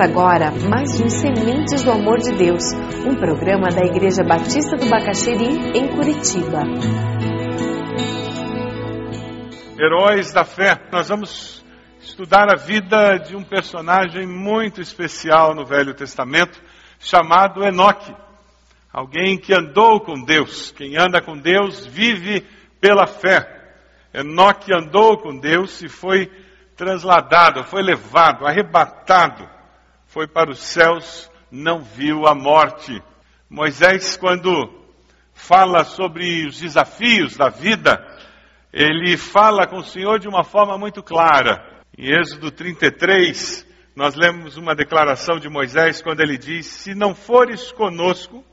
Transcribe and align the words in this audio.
Agora 0.00 0.52
mais 0.52 1.00
um 1.00 1.08
Sementes 1.08 1.82
do 1.82 1.90
Amor 1.90 2.18
de 2.18 2.30
Deus, 2.30 2.62
um 3.04 3.16
programa 3.16 3.68
da 3.68 3.84
Igreja 3.84 4.22
Batista 4.22 4.76
do 4.76 4.88
Bacaxeri, 4.88 5.76
em 5.76 5.88
Curitiba. 5.88 6.62
Heróis 9.76 10.32
da 10.32 10.44
fé. 10.44 10.80
Nós 10.92 11.08
vamos 11.08 11.64
estudar 12.00 12.46
a 12.48 12.56
vida 12.56 13.16
de 13.18 13.34
um 13.34 13.42
personagem 13.42 14.24
muito 14.24 14.80
especial 14.80 15.52
no 15.52 15.66
Velho 15.66 15.92
Testamento, 15.94 16.62
chamado 17.00 17.64
Enoque. 17.64 18.14
Alguém 18.92 19.36
que 19.36 19.52
andou 19.52 20.00
com 20.00 20.22
Deus. 20.22 20.70
Quem 20.70 20.96
anda 20.96 21.20
com 21.20 21.36
Deus 21.36 21.84
vive 21.84 22.46
pela 22.80 23.08
fé. 23.08 23.74
Enoque 24.14 24.72
andou 24.72 25.18
com 25.18 25.36
Deus 25.36 25.82
e 25.82 25.88
foi 25.88 26.30
transladado, 26.76 27.64
foi 27.64 27.82
levado, 27.82 28.46
arrebatado, 28.46 29.57
foi 30.08 30.26
para 30.26 30.50
os 30.50 30.58
céus, 30.58 31.30
não 31.50 31.82
viu 31.82 32.26
a 32.26 32.34
morte. 32.34 33.00
Moisés, 33.48 34.16
quando 34.16 34.50
fala 35.34 35.84
sobre 35.84 36.46
os 36.46 36.58
desafios 36.58 37.36
da 37.36 37.50
vida, 37.50 38.04
ele 38.72 39.16
fala 39.16 39.66
com 39.66 39.76
o 39.76 39.84
Senhor 39.84 40.18
de 40.18 40.26
uma 40.26 40.42
forma 40.42 40.76
muito 40.76 41.02
clara. 41.02 41.62
Em 41.96 42.10
Êxodo 42.18 42.50
33, 42.50 43.66
nós 43.94 44.14
lemos 44.14 44.56
uma 44.56 44.74
declaração 44.74 45.38
de 45.38 45.48
Moisés 45.48 46.00
quando 46.00 46.20
ele 46.20 46.38
diz: 46.38 46.66
Se 46.66 46.94
não 46.94 47.14
fores 47.14 47.70
conosco, 47.72 48.44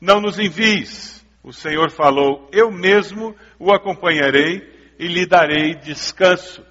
não 0.00 0.20
nos 0.20 0.38
envies. 0.38 1.24
O 1.42 1.52
Senhor 1.52 1.90
falou: 1.90 2.48
Eu 2.52 2.70
mesmo 2.70 3.36
o 3.58 3.70
acompanharei 3.70 4.94
e 4.98 5.08
lhe 5.08 5.26
darei 5.26 5.74
descanso. 5.74 6.64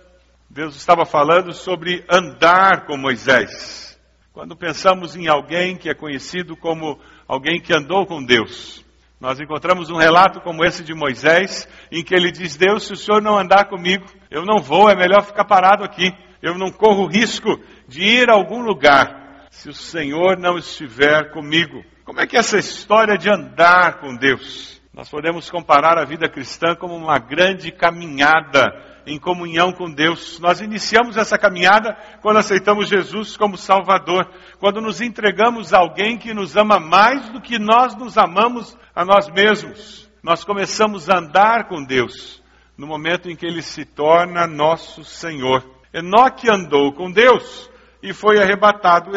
Deus 0.49 0.75
estava 0.75 1.05
falando 1.05 1.53
sobre 1.53 2.03
andar 2.09 2.85
com 2.85 2.97
Moisés. 2.97 3.90
Quando 4.33 4.55
pensamos 4.55 5.17
em 5.17 5.27
alguém 5.27 5.75
que 5.75 5.89
é 5.89 5.93
conhecido 5.93 6.55
como 6.55 6.97
alguém 7.27 7.59
que 7.59 7.73
andou 7.73 8.05
com 8.05 8.23
Deus, 8.23 8.81
nós 9.19 9.41
encontramos 9.41 9.89
um 9.89 9.97
relato 9.97 10.39
como 10.39 10.63
esse 10.63 10.85
de 10.85 10.93
Moisés, 10.93 11.67
em 11.91 12.01
que 12.01 12.15
ele 12.15 12.31
diz: 12.31 12.55
Deus, 12.55 12.87
se 12.87 12.93
o 12.93 12.95
senhor 12.95 13.21
não 13.21 13.37
andar 13.37 13.65
comigo, 13.65 14.05
eu 14.29 14.45
não 14.45 14.59
vou, 14.59 14.89
é 14.89 14.95
melhor 14.95 15.25
ficar 15.25 15.43
parado 15.43 15.83
aqui. 15.83 16.13
Eu 16.41 16.57
não 16.57 16.71
corro 16.71 17.07
risco 17.07 17.59
de 17.89 18.01
ir 18.01 18.29
a 18.29 18.33
algum 18.33 18.61
lugar 18.61 19.47
se 19.51 19.69
o 19.69 19.73
Senhor 19.73 20.39
não 20.39 20.57
estiver 20.57 21.31
comigo. 21.31 21.83
Como 22.03 22.19
é 22.19 22.25
que 22.25 22.35
é 22.35 22.39
essa 22.39 22.57
história 22.57 23.15
de 23.15 23.29
andar 23.29 23.99
com 23.99 24.15
Deus? 24.15 24.81
Nós 24.91 25.07
podemos 25.07 25.51
comparar 25.51 25.99
a 25.99 26.05
vida 26.05 26.27
cristã 26.27 26.73
como 26.73 26.95
uma 26.95 27.19
grande 27.19 27.71
caminhada 27.71 28.90
em 29.05 29.19
comunhão 29.19 29.71
com 29.71 29.91
Deus. 29.91 30.39
Nós 30.39 30.61
iniciamos 30.61 31.17
essa 31.17 31.37
caminhada 31.37 31.97
quando 32.21 32.37
aceitamos 32.37 32.89
Jesus 32.89 33.35
como 33.37 33.57
Salvador, 33.57 34.29
quando 34.59 34.81
nos 34.81 35.01
entregamos 35.01 35.73
a 35.73 35.79
alguém 35.79 36.17
que 36.17 36.33
nos 36.33 36.55
ama 36.55 36.79
mais 36.79 37.29
do 37.29 37.41
que 37.41 37.59
nós 37.59 37.95
nos 37.95 38.17
amamos 38.17 38.77
a 38.95 39.03
nós 39.03 39.29
mesmos. 39.29 40.09
Nós 40.23 40.43
começamos 40.43 41.09
a 41.09 41.17
andar 41.17 41.67
com 41.67 41.83
Deus 41.83 42.41
no 42.77 42.87
momento 42.87 43.29
em 43.29 43.35
que 43.35 43.45
Ele 43.45 43.61
se 43.61 43.85
torna 43.85 44.47
nosso 44.47 45.03
Senhor. 45.03 45.63
Enoque 45.93 46.49
andou 46.49 46.93
com 46.93 47.11
Deus 47.11 47.69
e 48.01 48.13
foi 48.13 48.41
arrebatado. 48.41 49.11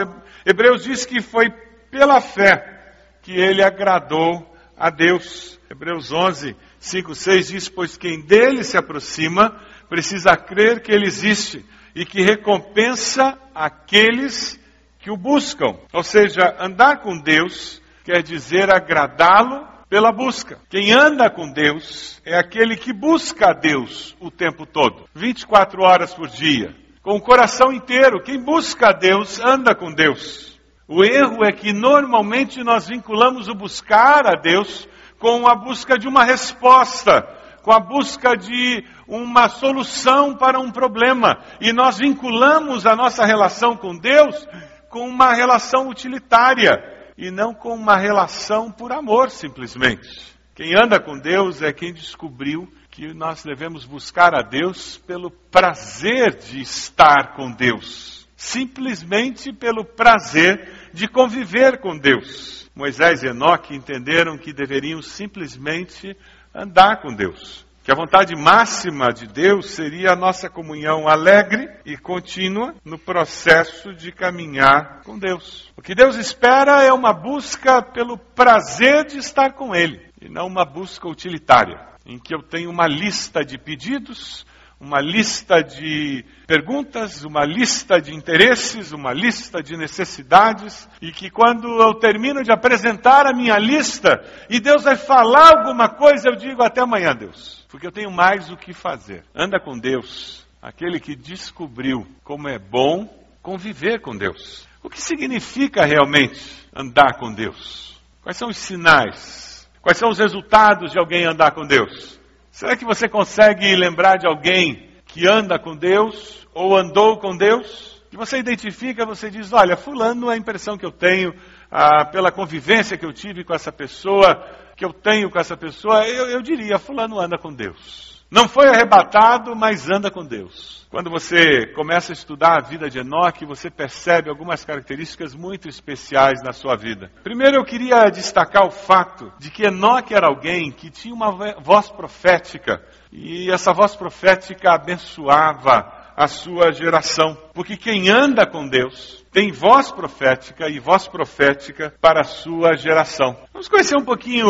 Hebreus 0.44 0.84
diz 0.84 1.06
que 1.06 1.20
foi 1.22 1.50
pela 1.90 2.20
fé 2.20 2.74
que 3.22 3.32
ele 3.32 3.62
agradou 3.62 4.54
a 4.76 4.90
Deus. 4.90 5.58
Hebreus 5.70 6.12
11, 6.12 6.56
5, 6.78 7.14
6 7.14 7.48
diz: 7.48 7.68
Pois 7.68 7.96
quem 7.96 8.20
dele 8.20 8.62
se 8.62 8.76
aproxima 8.76 9.58
precisa 9.88 10.36
crer 10.36 10.82
que 10.82 10.92
ele 10.92 11.06
existe 11.06 11.64
e 11.94 12.04
que 12.04 12.22
recompensa 12.22 13.38
aqueles 13.54 14.58
que 14.98 15.10
o 15.10 15.16
buscam. 15.16 15.76
Ou 15.92 16.02
seja, 16.02 16.56
andar 16.58 17.02
com 17.02 17.18
Deus 17.18 17.80
quer 18.04 18.22
dizer 18.22 18.74
agradá-lo 18.74 19.66
pela 19.88 20.10
busca. 20.10 20.58
Quem 20.68 20.92
anda 20.92 21.30
com 21.30 21.50
Deus 21.52 22.20
é 22.24 22.36
aquele 22.36 22.76
que 22.76 22.92
busca 22.92 23.50
a 23.50 23.52
Deus 23.52 24.16
o 24.20 24.30
tempo 24.30 24.66
todo, 24.66 25.08
24 25.14 25.82
horas 25.82 26.12
por 26.12 26.28
dia, 26.28 26.74
com 27.02 27.16
o 27.16 27.20
coração 27.20 27.72
inteiro. 27.72 28.22
Quem 28.22 28.42
busca 28.42 28.88
a 28.88 28.92
Deus 28.92 29.38
anda 29.40 29.74
com 29.74 29.92
Deus. 29.92 30.58
O 30.88 31.04
erro 31.04 31.44
é 31.44 31.52
que 31.52 31.72
normalmente 31.72 32.62
nós 32.62 32.88
vinculamos 32.88 33.48
o 33.48 33.54
buscar 33.54 34.26
a 34.26 34.40
Deus 34.40 34.88
com 35.18 35.46
a 35.46 35.54
busca 35.54 35.98
de 35.98 36.06
uma 36.06 36.24
resposta, 36.24 37.26
com 37.64 37.72
a 37.72 37.80
busca 37.80 38.36
de 38.36 38.84
uma 39.08 39.48
solução 39.48 40.36
para 40.36 40.60
um 40.60 40.70
problema. 40.70 41.38
E 41.62 41.72
nós 41.72 41.96
vinculamos 41.96 42.86
a 42.86 42.94
nossa 42.94 43.24
relação 43.24 43.74
com 43.74 43.96
Deus 43.96 44.46
com 44.90 45.08
uma 45.08 45.32
relação 45.32 45.88
utilitária 45.88 46.78
e 47.16 47.30
não 47.30 47.54
com 47.54 47.74
uma 47.74 47.96
relação 47.96 48.70
por 48.70 48.92
amor, 48.92 49.30
simplesmente. 49.30 50.08
Quem 50.54 50.72
anda 50.76 51.00
com 51.00 51.18
Deus 51.18 51.62
é 51.62 51.72
quem 51.72 51.92
descobriu 51.92 52.70
que 52.90 53.12
nós 53.14 53.42
devemos 53.42 53.84
buscar 53.86 54.34
a 54.34 54.42
Deus 54.42 54.98
pelo 54.98 55.30
prazer 55.30 56.36
de 56.36 56.60
estar 56.60 57.34
com 57.34 57.50
Deus, 57.50 58.28
simplesmente 58.36 59.52
pelo 59.52 59.84
prazer 59.84 60.90
de 60.92 61.08
conviver 61.08 61.80
com 61.80 61.98
Deus. 61.98 62.70
Moisés 62.76 63.22
e 63.22 63.28
Enoque 63.28 63.74
entenderam 63.74 64.36
que 64.36 64.52
deveriam 64.52 65.00
simplesmente 65.00 66.16
andar 66.54 67.02
com 67.02 67.12
Deus. 67.12 67.64
Que 67.82 67.92
a 67.92 67.94
vontade 67.94 68.34
máxima 68.34 69.12
de 69.12 69.26
Deus 69.26 69.70
seria 69.70 70.12
a 70.12 70.16
nossa 70.16 70.48
comunhão 70.48 71.06
alegre 71.06 71.68
e 71.84 71.98
contínua 71.98 72.74
no 72.82 72.98
processo 72.98 73.92
de 73.92 74.10
caminhar 74.10 75.02
com 75.04 75.18
Deus. 75.18 75.70
O 75.76 75.82
que 75.82 75.94
Deus 75.94 76.16
espera 76.16 76.82
é 76.82 76.90
uma 76.90 77.12
busca 77.12 77.82
pelo 77.82 78.16
prazer 78.16 79.04
de 79.04 79.18
estar 79.18 79.52
com 79.52 79.74
Ele 79.74 80.00
e 80.18 80.30
não 80.30 80.46
uma 80.46 80.64
busca 80.64 81.06
utilitária, 81.06 81.78
em 82.06 82.18
que 82.18 82.34
eu 82.34 82.42
tenho 82.42 82.70
uma 82.70 82.86
lista 82.86 83.44
de 83.44 83.58
pedidos, 83.58 84.46
uma 84.84 85.00
lista 85.00 85.62
de 85.62 86.22
perguntas, 86.46 87.24
uma 87.24 87.42
lista 87.42 87.98
de 87.98 88.14
interesses, 88.14 88.92
uma 88.92 89.14
lista 89.14 89.62
de 89.62 89.76
necessidades, 89.78 90.86
e 91.00 91.10
que 91.10 91.30
quando 91.30 91.80
eu 91.80 91.94
termino 91.94 92.44
de 92.44 92.52
apresentar 92.52 93.26
a 93.26 93.34
minha 93.34 93.58
lista 93.58 94.22
e 94.50 94.60
Deus 94.60 94.84
vai 94.84 94.94
falar 94.94 95.58
alguma 95.58 95.88
coisa, 95.88 96.28
eu 96.28 96.36
digo 96.36 96.62
até 96.62 96.82
amanhã, 96.82 97.14
Deus, 97.14 97.66
porque 97.70 97.86
eu 97.86 97.92
tenho 97.92 98.10
mais 98.10 98.50
o 98.50 98.56
que 98.58 98.74
fazer. 98.74 99.24
Anda 99.34 99.58
com 99.58 99.78
Deus, 99.78 100.46
aquele 100.60 101.00
que 101.00 101.16
descobriu 101.16 102.06
como 102.22 102.46
é 102.46 102.58
bom 102.58 103.08
conviver 103.42 104.02
com 104.02 104.14
Deus. 104.14 104.68
O 104.82 104.90
que 104.90 105.00
significa 105.00 105.86
realmente 105.86 106.68
andar 106.76 107.18
com 107.18 107.32
Deus? 107.32 107.98
Quais 108.22 108.36
são 108.36 108.48
os 108.48 108.58
sinais? 108.58 109.66
Quais 109.80 109.96
são 109.96 110.10
os 110.10 110.18
resultados 110.18 110.92
de 110.92 110.98
alguém 110.98 111.24
andar 111.24 111.52
com 111.52 111.66
Deus? 111.66 112.20
Será 112.54 112.76
que 112.76 112.84
você 112.84 113.08
consegue 113.08 113.74
lembrar 113.74 114.16
de 114.16 114.28
alguém 114.28 114.88
que 115.06 115.26
anda 115.26 115.58
com 115.58 115.74
Deus 115.74 116.46
ou 116.54 116.76
andou 116.76 117.18
com 117.18 117.36
Deus? 117.36 118.00
Que 118.08 118.16
você 118.16 118.38
identifica, 118.38 119.04
você 119.04 119.28
diz: 119.28 119.52
olha, 119.52 119.76
Fulano 119.76 120.30
é 120.30 120.34
a 120.34 120.36
impressão 120.36 120.78
que 120.78 120.86
eu 120.86 120.92
tenho 120.92 121.34
ah, 121.68 122.04
pela 122.04 122.30
convivência 122.30 122.96
que 122.96 123.04
eu 123.04 123.12
tive 123.12 123.42
com 123.42 123.52
essa 123.52 123.72
pessoa, 123.72 124.40
que 124.76 124.84
eu 124.84 124.92
tenho 124.92 125.28
com 125.32 125.38
essa 125.40 125.56
pessoa, 125.56 126.06
eu, 126.06 126.30
eu 126.30 126.40
diria: 126.40 126.78
Fulano 126.78 127.18
anda 127.18 127.36
com 127.36 127.52
Deus. 127.52 128.13
Não 128.30 128.48
foi 128.48 128.68
arrebatado, 128.68 129.54
mas 129.54 129.88
anda 129.88 130.10
com 130.10 130.24
Deus. 130.24 130.86
Quando 130.90 131.10
você 131.10 131.66
começa 131.74 132.12
a 132.12 132.14
estudar 132.14 132.56
a 132.56 132.62
vida 132.62 132.88
de 132.88 132.98
Enoque, 132.98 133.44
você 133.44 133.70
percebe 133.70 134.30
algumas 134.30 134.64
características 134.64 135.34
muito 135.34 135.68
especiais 135.68 136.42
na 136.42 136.52
sua 136.52 136.76
vida. 136.76 137.10
Primeiro, 137.22 137.56
eu 137.56 137.64
queria 137.64 138.04
destacar 138.10 138.66
o 138.66 138.70
fato 138.70 139.32
de 139.38 139.50
que 139.50 139.66
Enoque 139.66 140.14
era 140.14 140.28
alguém 140.28 140.70
que 140.70 140.90
tinha 140.90 141.14
uma 141.14 141.30
voz 141.60 141.90
profética, 141.90 142.80
e 143.12 143.50
essa 143.50 143.72
voz 143.72 143.96
profética 143.96 144.72
abençoava 144.72 146.04
a 146.16 146.28
sua 146.28 146.72
geração. 146.72 147.36
Porque 147.52 147.76
quem 147.76 148.08
anda 148.08 148.46
com 148.46 148.68
Deus 148.68 149.24
tem 149.32 149.50
voz 149.50 149.90
profética 149.90 150.68
e 150.68 150.78
voz 150.78 151.08
profética 151.08 151.92
para 152.00 152.20
a 152.20 152.24
sua 152.24 152.76
geração. 152.76 153.36
Vamos 153.52 153.68
conhecer 153.68 153.96
um 153.96 154.04
pouquinho 154.04 154.46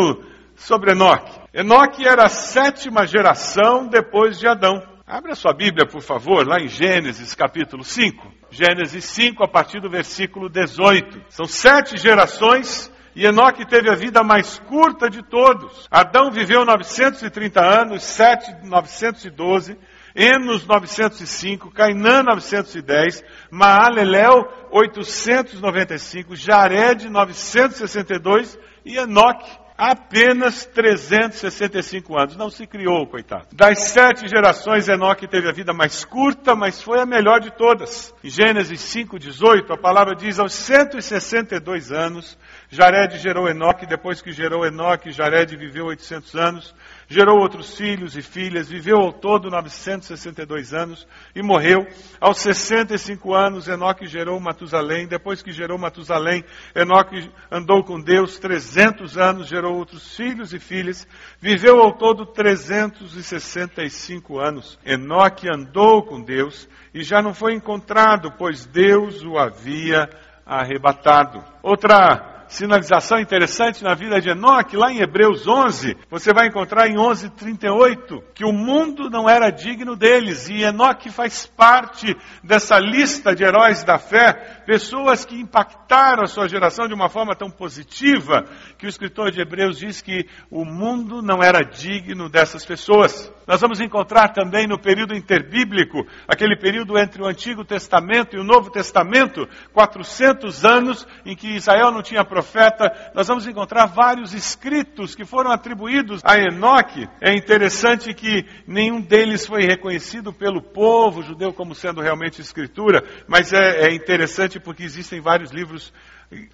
sobre 0.55 0.91
Enoque. 0.91 1.31
Enoque 1.53 2.07
era 2.07 2.25
a 2.25 2.29
sétima 2.29 3.05
geração 3.05 3.87
depois 3.87 4.39
de 4.39 4.47
Adão. 4.47 4.81
Abra 5.07 5.35
sua 5.35 5.53
Bíblia, 5.53 5.85
por 5.85 6.01
favor, 6.01 6.47
lá 6.47 6.59
em 6.59 6.67
Gênesis 6.67 7.35
capítulo 7.35 7.83
5. 7.83 8.33
Gênesis 8.49 9.05
5, 9.05 9.43
a 9.43 9.47
partir 9.47 9.79
do 9.79 9.89
versículo 9.89 10.49
18. 10.49 11.25
São 11.29 11.45
sete 11.45 11.97
gerações 11.97 12.91
e 13.15 13.25
Enoque 13.25 13.65
teve 13.65 13.89
a 13.89 13.95
vida 13.95 14.23
mais 14.23 14.59
curta 14.59 15.09
de 15.09 15.23
todos. 15.23 15.87
Adão 15.89 16.31
viveu 16.31 16.65
930 16.65 17.61
anos, 17.61 18.03
Sete 18.03 18.53
912, 18.63 19.77
Enos 20.13 20.65
905, 20.65 21.71
Cainã 21.71 22.23
910, 22.23 23.23
Maalalel 23.49 24.67
895, 24.69 26.35
Jared 26.35 27.09
962 27.09 28.59
e 28.83 28.97
Enoque 28.97 29.64
apenas 29.77 30.65
365 30.65 32.17
anos. 32.17 32.35
Não 32.35 32.49
se 32.49 32.65
criou, 32.65 33.05
coitado. 33.07 33.47
Das 33.51 33.89
sete 33.89 34.27
gerações, 34.27 34.87
Enoque 34.87 35.27
teve 35.27 35.49
a 35.49 35.53
vida 35.53 35.73
mais 35.73 36.03
curta, 36.05 36.55
mas 36.55 36.81
foi 36.81 36.99
a 36.99 37.05
melhor 37.05 37.39
de 37.39 37.51
todas. 37.51 38.13
Em 38.23 38.29
Gênesis 38.29 38.81
5,18, 38.81 39.71
a 39.71 39.77
palavra 39.77 40.15
diz: 40.15 40.39
aos 40.39 40.53
162 40.53 41.91
anos, 41.91 42.37
Jared 42.69 43.17
gerou 43.17 43.47
Enoque, 43.47 43.85
depois 43.85 44.21
que 44.21 44.31
gerou 44.31 44.65
Enoque, 44.65 45.11
Jared 45.11 45.55
viveu 45.55 45.85
800 45.85 46.35
anos, 46.35 46.75
gerou 47.07 47.39
outros 47.39 47.75
filhos 47.75 48.17
e 48.17 48.21
filhas, 48.21 48.69
viveu 48.69 48.97
ao 48.97 49.13
todo 49.13 49.49
962 49.49 50.73
anos 50.73 51.07
e 51.35 51.43
morreu. 51.43 51.85
Aos 52.19 52.39
65 52.39 53.33
anos, 53.33 53.67
Enoque 53.67 54.07
gerou 54.07 54.39
Matusalém, 54.39 55.07
depois 55.07 55.41
que 55.41 55.51
gerou 55.51 55.77
Matusalém, 55.77 56.43
Enoque 56.75 57.29
andou 57.51 57.83
com 57.83 57.99
Deus 57.99 58.39
300 58.39 59.17
anos, 59.17 59.47
gerou 59.47 59.75
outros 59.75 60.15
filhos 60.15 60.53
e 60.53 60.59
filhas, 60.59 61.05
viveu 61.39 61.81
ao 61.81 61.93
todo 61.93 62.25
365 62.25 64.39
anos. 64.39 64.79
Enoque 64.85 65.47
andou 65.49 66.03
com 66.03 66.21
Deus 66.21 66.67
e 66.93 67.03
já 67.03 67.21
não 67.21 67.33
foi 67.33 67.53
encontrado, 67.53 68.31
pois 68.37 68.65
Deus 68.65 69.23
o 69.23 69.37
havia 69.37 70.09
arrebatado. 70.45 71.43
Outra 71.63 72.34
sinalização 72.55 73.19
interessante 73.19 73.83
na 73.83 73.93
vida 73.93 74.19
de 74.21 74.29
Enoque, 74.29 74.77
lá 74.77 74.91
em 74.91 75.01
Hebreus 75.01 75.45
11, 75.45 75.97
você 76.09 76.33
vai 76.33 76.47
encontrar 76.47 76.87
em 76.87 76.95
11:38 76.95 78.23
que 78.33 78.45
o 78.45 78.53
mundo 78.53 79.09
não 79.09 79.29
era 79.29 79.49
digno 79.49 79.95
deles 79.95 80.47
e 80.47 80.63
Enoque 80.63 81.11
faz 81.11 81.45
parte 81.45 82.15
dessa 82.41 82.79
lista 82.79 83.35
de 83.35 83.43
heróis 83.43 83.83
da 83.83 83.97
fé, 83.97 84.63
pessoas 84.65 85.25
que 85.25 85.35
impactaram 85.35 86.23
a 86.23 86.27
sua 86.27 86.47
geração 86.47 86.87
de 86.87 86.93
uma 86.93 87.09
forma 87.09 87.35
tão 87.35 87.49
positiva 87.51 88.45
que 88.77 88.85
o 88.85 88.89
escritor 88.89 89.31
de 89.31 89.41
Hebreus 89.41 89.77
diz 89.77 90.01
que 90.01 90.25
o 90.49 90.63
mundo 90.63 91.21
não 91.21 91.43
era 91.43 91.61
digno 91.61 92.29
dessas 92.29 92.65
pessoas. 92.65 93.31
Nós 93.45 93.61
vamos 93.61 93.79
encontrar 93.79 94.29
também 94.29 94.65
no 94.67 94.79
período 94.79 95.13
interbíblico, 95.13 96.05
aquele 96.27 96.57
período 96.57 96.97
entre 96.97 97.21
o 97.21 97.27
Antigo 97.27 97.63
Testamento 97.63 98.35
e 98.35 98.39
o 98.39 98.43
Novo 98.43 98.71
Testamento, 98.71 99.47
400 99.71 100.65
anos 100.65 101.07
em 101.25 101.35
que 101.35 101.55
Israel 101.55 101.91
não 101.91 102.01
tinha 102.01 102.25
profeta, 102.45 103.11
nós 103.13 103.27
vamos 103.27 103.47
encontrar 103.47 103.87
vários 103.87 104.33
escritos 104.33 105.15
que 105.15 105.25
foram 105.25 105.51
atribuídos 105.51 106.21
a 106.23 106.37
Enoque. 106.37 107.07
É 107.19 107.35
interessante 107.35 108.13
que 108.13 108.45
nenhum 108.67 109.01
deles 109.01 109.45
foi 109.45 109.63
reconhecido 109.63 110.31
pelo 110.31 110.61
povo 110.61 111.23
judeu 111.23 111.51
como 111.51 111.73
sendo 111.73 112.01
realmente 112.01 112.39
escritura, 112.39 113.03
mas 113.27 113.51
é, 113.51 113.87
é 113.87 113.93
interessante 113.93 114.59
porque 114.59 114.83
existem 114.83 115.19
vários 115.19 115.51
livros 115.51 115.91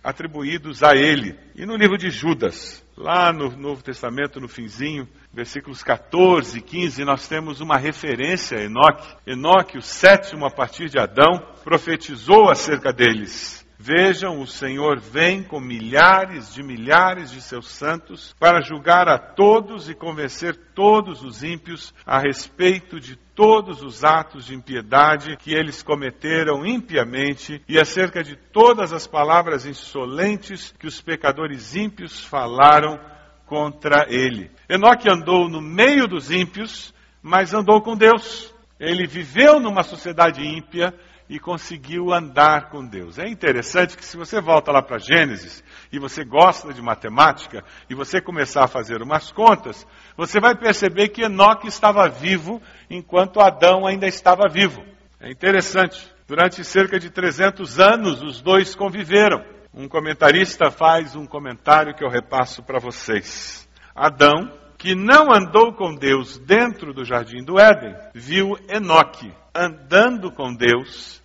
atribuídos 0.04 0.82
a 0.84 0.96
ele. 0.96 1.38
E 1.56 1.66
no 1.66 1.76
livro 1.76 1.98
de 1.98 2.10
Judas, 2.10 2.84
lá 2.98 3.32
no 3.32 3.50
Novo 3.52 3.84
Testamento, 3.84 4.40
no 4.40 4.48
finzinho, 4.48 5.08
versículos 5.34 5.84
14 5.84 6.58
e 6.58 6.62
15, 6.62 7.04
nós 7.04 7.28
temos 7.28 7.62
uma 7.62 7.78
referência 7.78 8.58
a 8.58 8.64
Enoque. 8.64 9.16
Enoque, 9.26 9.78
o 9.78 9.82
sétimo 9.82 10.46
a 10.46 10.52
partir 10.52 10.90
de 10.90 11.00
Adão, 11.00 11.42
profetizou 11.64 12.50
acerca 12.50 12.92
deles. 12.92 13.61
Vejam, 13.84 14.40
o 14.40 14.46
Senhor 14.46 15.00
vem 15.00 15.42
com 15.42 15.60
milhares 15.60 16.54
de 16.54 16.62
milhares 16.62 17.32
de 17.32 17.42
seus 17.42 17.68
santos 17.68 18.32
para 18.40 18.62
julgar 18.62 19.08
a 19.08 19.18
todos 19.18 19.90
e 19.90 19.96
convencer 19.96 20.56
todos 20.76 21.24
os 21.24 21.42
ímpios 21.42 21.92
a 22.06 22.20
respeito 22.20 23.00
de 23.00 23.16
todos 23.16 23.82
os 23.82 24.04
atos 24.04 24.46
de 24.46 24.54
impiedade 24.54 25.36
que 25.38 25.52
eles 25.52 25.82
cometeram 25.82 26.64
impiamente 26.64 27.60
e 27.68 27.80
acerca 27.80 28.24
de 28.24 28.36
todas 28.36 28.94
as 28.94 29.08
palavras 29.08 29.66
insolentes 29.66 30.72
que 30.78 30.86
os 30.86 31.02
pecadores 31.02 31.76
ímpios 31.76 32.24
falaram 32.24 33.00
contra 33.48 34.06
ele. 34.08 34.52
Enoque 34.70 35.10
andou 35.10 35.50
no 35.50 35.60
meio 35.60 36.08
dos 36.08 36.30
ímpios, 36.30 36.94
mas 37.20 37.52
andou 37.52 37.82
com 37.82 37.98
Deus. 37.98 38.54
Ele 38.80 39.08
viveu 39.08 39.60
numa 39.60 39.82
sociedade 39.82 40.46
ímpia 40.46 40.94
e 41.32 41.40
conseguiu 41.40 42.12
andar 42.12 42.70
com 42.70 42.86
Deus. 42.86 43.18
É 43.18 43.26
interessante 43.26 43.96
que 43.96 44.04
se 44.04 44.18
você 44.18 44.42
volta 44.42 44.70
lá 44.70 44.82
para 44.82 44.98
Gênesis 44.98 45.64
e 45.90 45.98
você 45.98 46.26
gosta 46.26 46.74
de 46.74 46.82
matemática 46.82 47.64
e 47.90 47.96
você 47.96 48.20
começar 48.20 48.66
a 48.66 48.68
fazer 48.68 49.02
umas 49.02 49.32
contas, 49.32 49.88
você 50.18 50.42
vai 50.42 50.58
perceber 50.58 51.08
que 51.08 51.24
Enoque 51.24 51.70
estava 51.70 52.10
vivo 52.10 52.62
enquanto 52.90 53.40
Adão 53.40 53.88
ainda 53.88 54.08
estava 54.08 54.50
vivo. 54.50 54.84
É 55.22 55.32
interessante. 55.32 56.06
Durante 56.28 56.66
cerca 56.66 57.00
de 57.00 57.10
300 57.10 57.80
anos 57.80 58.22
os 58.22 58.42
dois 58.42 58.76
conviveram. 58.76 59.42
Um 59.74 59.88
comentarista 59.88 60.70
faz 60.70 61.16
um 61.16 61.26
comentário 61.26 61.96
que 61.96 62.04
eu 62.04 62.10
repasso 62.10 62.62
para 62.62 62.78
vocês. 62.78 63.66
Adão, 63.96 64.52
que 64.78 64.94
não 64.96 65.34
andou 65.34 65.72
com 65.72 65.96
Deus 65.96 66.38
dentro 66.40 66.94
do 66.94 67.06
jardim 67.06 67.42
do 67.42 67.58
Éden, 67.58 67.96
viu 68.14 68.58
Enoque 68.68 69.32
andando 69.56 70.32
com 70.32 70.54
Deus 70.54 71.21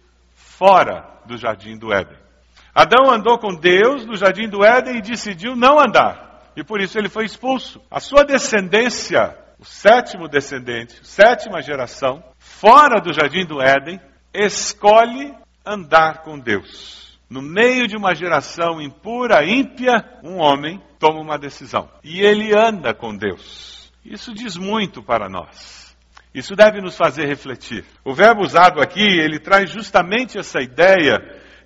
fora 0.57 1.05
do 1.27 1.37
jardim 1.37 1.77
do 1.77 1.93
Éden. 1.93 2.17
Adão 2.75 3.11
andou 3.11 3.39
com 3.39 3.55
Deus 3.55 4.05
no 4.05 4.17
jardim 4.17 4.49
do 4.49 4.65
Éden 4.65 4.99
e 4.99 5.03
decidiu 5.03 5.55
não 5.55 5.79
andar. 5.79 6.51
E 6.57 6.65
por 6.65 6.81
isso 6.81 6.99
ele 6.99 7.09
foi 7.09 7.25
expulso. 7.25 7.81
A 7.91 8.01
sua 8.01 8.25
descendência, 8.25 9.37
o 9.59 9.65
sétimo 9.65 10.29
descendente, 10.29 10.99
sétima 11.03 11.63
geração, 11.63 12.23
fora 12.39 13.01
do 13.01 13.13
jardim 13.13 13.45
do 13.45 13.61
Éden, 13.63 14.01
escolhe 14.33 15.35
andar 15.65 16.23
com 16.23 16.39
Deus. 16.39 17.19
No 17.29 17.43
meio 17.43 17.87
de 17.87 17.97
uma 17.97 18.15
geração 18.15 18.81
impura, 18.81 19.45
ímpia, 19.45 20.05
um 20.23 20.39
homem 20.39 20.81
toma 20.99 21.21
uma 21.21 21.39
decisão. 21.39 21.91
E 22.03 22.21
ele 22.21 22.57
anda 22.57 22.95
com 22.95 23.15
Deus. 23.15 23.93
Isso 24.05 24.33
diz 24.33 24.57
muito 24.57 25.03
para 25.03 25.29
nós. 25.29 25.86
Isso 26.37 26.55
deve 26.55 26.83
nos 26.83 26.95
fazer 26.95 27.25
refletir. 27.25 27.83
O 28.05 28.13
verbo 28.13 28.43
usado 28.43 28.83
aqui, 28.83 29.01
ele 29.01 29.39
traz 29.39 29.71
justamente 29.71 30.39
essa 30.39 30.61
ideia 30.61 31.17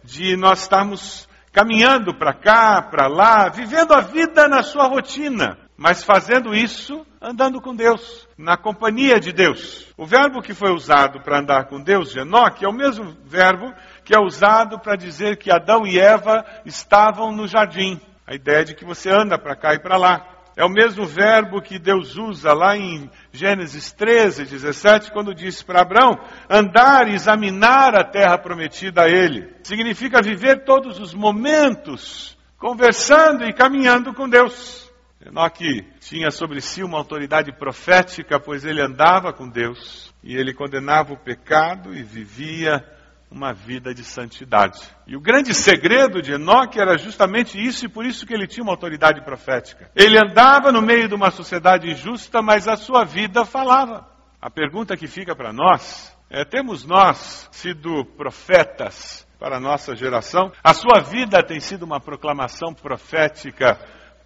de 0.05 0.37
nós 0.37 0.62
estarmos 0.62 1.28
caminhando 1.52 2.14
para 2.14 2.32
cá, 2.32 2.81
para 2.81 3.08
lá, 3.08 3.49
vivendo 3.49 3.93
a 3.93 4.00
vida 4.00 4.46
na 4.46 4.62
sua 4.62 4.87
rotina, 4.87 5.58
mas 5.76 6.05
fazendo 6.05 6.55
isso 6.55 7.05
andando 7.20 7.61
com 7.61 7.75
Deus, 7.75 8.28
na 8.38 8.56
companhia 8.56 9.19
de 9.19 9.32
Deus. 9.32 9.93
O 9.96 10.06
verbo 10.06 10.40
que 10.40 10.55
foi 10.55 10.70
usado 10.70 11.20
para 11.20 11.40
andar 11.40 11.64
com 11.64 11.82
Deus, 11.82 12.12
de 12.12 12.20
Enoque, 12.20 12.64
é 12.64 12.69
o 12.69 12.72
mesmo 12.72 13.17
verbo 13.25 13.75
que 14.05 14.14
é 14.14 14.20
usado 14.20 14.78
para 14.78 14.94
dizer 14.94 15.37
que 15.37 15.50
Adão 15.50 15.84
e 15.84 15.99
Eva 15.99 16.44
estavam 16.64 17.32
no 17.32 17.49
jardim. 17.49 18.00
A 18.25 18.37
ideia 18.37 18.64
de 18.64 18.76
que 18.76 18.84
você 18.84 19.11
anda 19.11 19.37
para 19.37 19.56
cá 19.56 19.75
e 19.75 19.81
para 19.81 19.96
lá. 19.96 20.40
É 20.60 20.64
o 20.67 20.69
mesmo 20.69 21.06
verbo 21.06 21.62
que 21.62 21.79
Deus 21.79 22.19
usa 22.19 22.52
lá 22.52 22.76
em 22.76 23.10
Gênesis 23.32 23.93
13, 23.93 24.44
17, 24.44 25.10
quando 25.10 25.34
disse 25.34 25.64
para 25.64 25.81
Abraão 25.81 26.20
andar 26.50 27.08
e 27.08 27.14
examinar 27.14 27.94
a 27.94 28.05
terra 28.05 28.36
prometida 28.36 29.05
a 29.05 29.08
ele. 29.08 29.55
Significa 29.62 30.20
viver 30.20 30.62
todos 30.67 31.00
os 31.00 31.14
momentos 31.14 32.36
conversando 32.58 33.44
e 33.44 33.55
caminhando 33.55 34.12
com 34.12 34.29
Deus. 34.29 34.93
Enoque 35.24 35.82
tinha 35.98 36.31
sobre 36.31 36.60
si 36.60 36.82
uma 36.82 36.98
autoridade 36.98 37.50
profética, 37.56 38.38
pois 38.38 38.62
ele 38.62 38.82
andava 38.82 39.32
com 39.32 39.48
Deus 39.48 40.14
e 40.22 40.36
ele 40.36 40.52
condenava 40.52 41.14
o 41.14 41.19
pecado 41.19 41.94
e 41.94 42.02
vivia 42.02 42.84
uma 43.31 43.53
vida 43.53 43.94
de 43.94 44.03
santidade. 44.03 44.81
E 45.06 45.17
o 45.17 45.20
grande 45.20 45.55
segredo 45.55 46.20
de 46.20 46.32
Enoque 46.32 46.81
era 46.81 46.99
justamente 46.99 47.58
isso, 47.58 47.87
e 47.87 47.89
por 47.89 48.05
isso 48.05 48.27
que 48.27 48.34
ele 48.34 48.46
tinha 48.46 48.65
uma 48.65 48.72
autoridade 48.72 49.22
profética. 49.25 49.91
Ele 49.94 50.19
andava 50.19 50.72
no 50.72 50.82
meio 50.82 51.08
de 51.08 51.15
uma 51.15 51.31
sociedade 51.31 51.89
injusta, 51.89 52.43
mas 52.43 52.67
a 52.67 52.77
sua 52.77 53.05
vida 53.05 53.44
falava. 53.44 54.08
A 54.43 54.51
pergunta 54.51 54.96
que 54.96 55.06
fica 55.06 55.37
para 55.37 55.53
nós 55.53 56.17
é: 56.29 56.44
temos 56.44 56.84
nós 56.84 57.49
sido 57.53 58.05
profetas 58.17 59.27
para 59.39 59.58
a 59.58 59.60
nossa 59.60 59.94
geração? 59.94 60.51
A 60.63 60.75
sua 60.75 61.01
vida 61.01 61.43
tem 61.43 61.60
sido 61.60 61.84
uma 61.84 62.01
proclamação 62.01 62.75
profética 62.75 63.79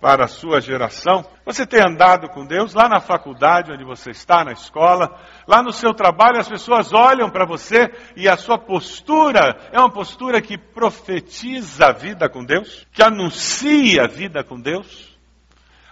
para 0.05 0.27
a 0.27 0.29
sua 0.29 0.61
geração? 0.61 1.25
Você 1.47 1.67
tem 1.67 1.81
andado 1.81 2.29
com 2.29 2.45
Deus 2.45 2.75
lá 2.75 2.91
na 2.91 3.01
faculdade 3.01 3.73
onde 3.73 3.83
você 3.83 4.11
está, 4.11 4.45
na 4.45 4.53
escola, 4.53 5.19
lá 5.49 5.63
no 5.63 5.73
seu 5.73 5.95
trabalho, 5.95 6.39
as 6.39 6.47
pessoas 6.47 6.93
olham 6.93 7.31
para 7.31 7.47
você 7.47 7.91
e 8.15 8.29
a 8.29 8.37
sua 8.37 8.59
postura 8.59 9.57
é 9.73 9.79
uma 9.79 9.91
postura 9.91 10.43
que 10.43 10.59
profetiza 10.59 11.87
a 11.87 11.93
vida 11.93 12.29
com 12.29 12.45
Deus, 12.45 12.87
que 12.93 13.03
anuncia 13.03 14.03
a 14.03 14.07
vida 14.07 14.45
com 14.45 14.61
Deus. 14.61 15.17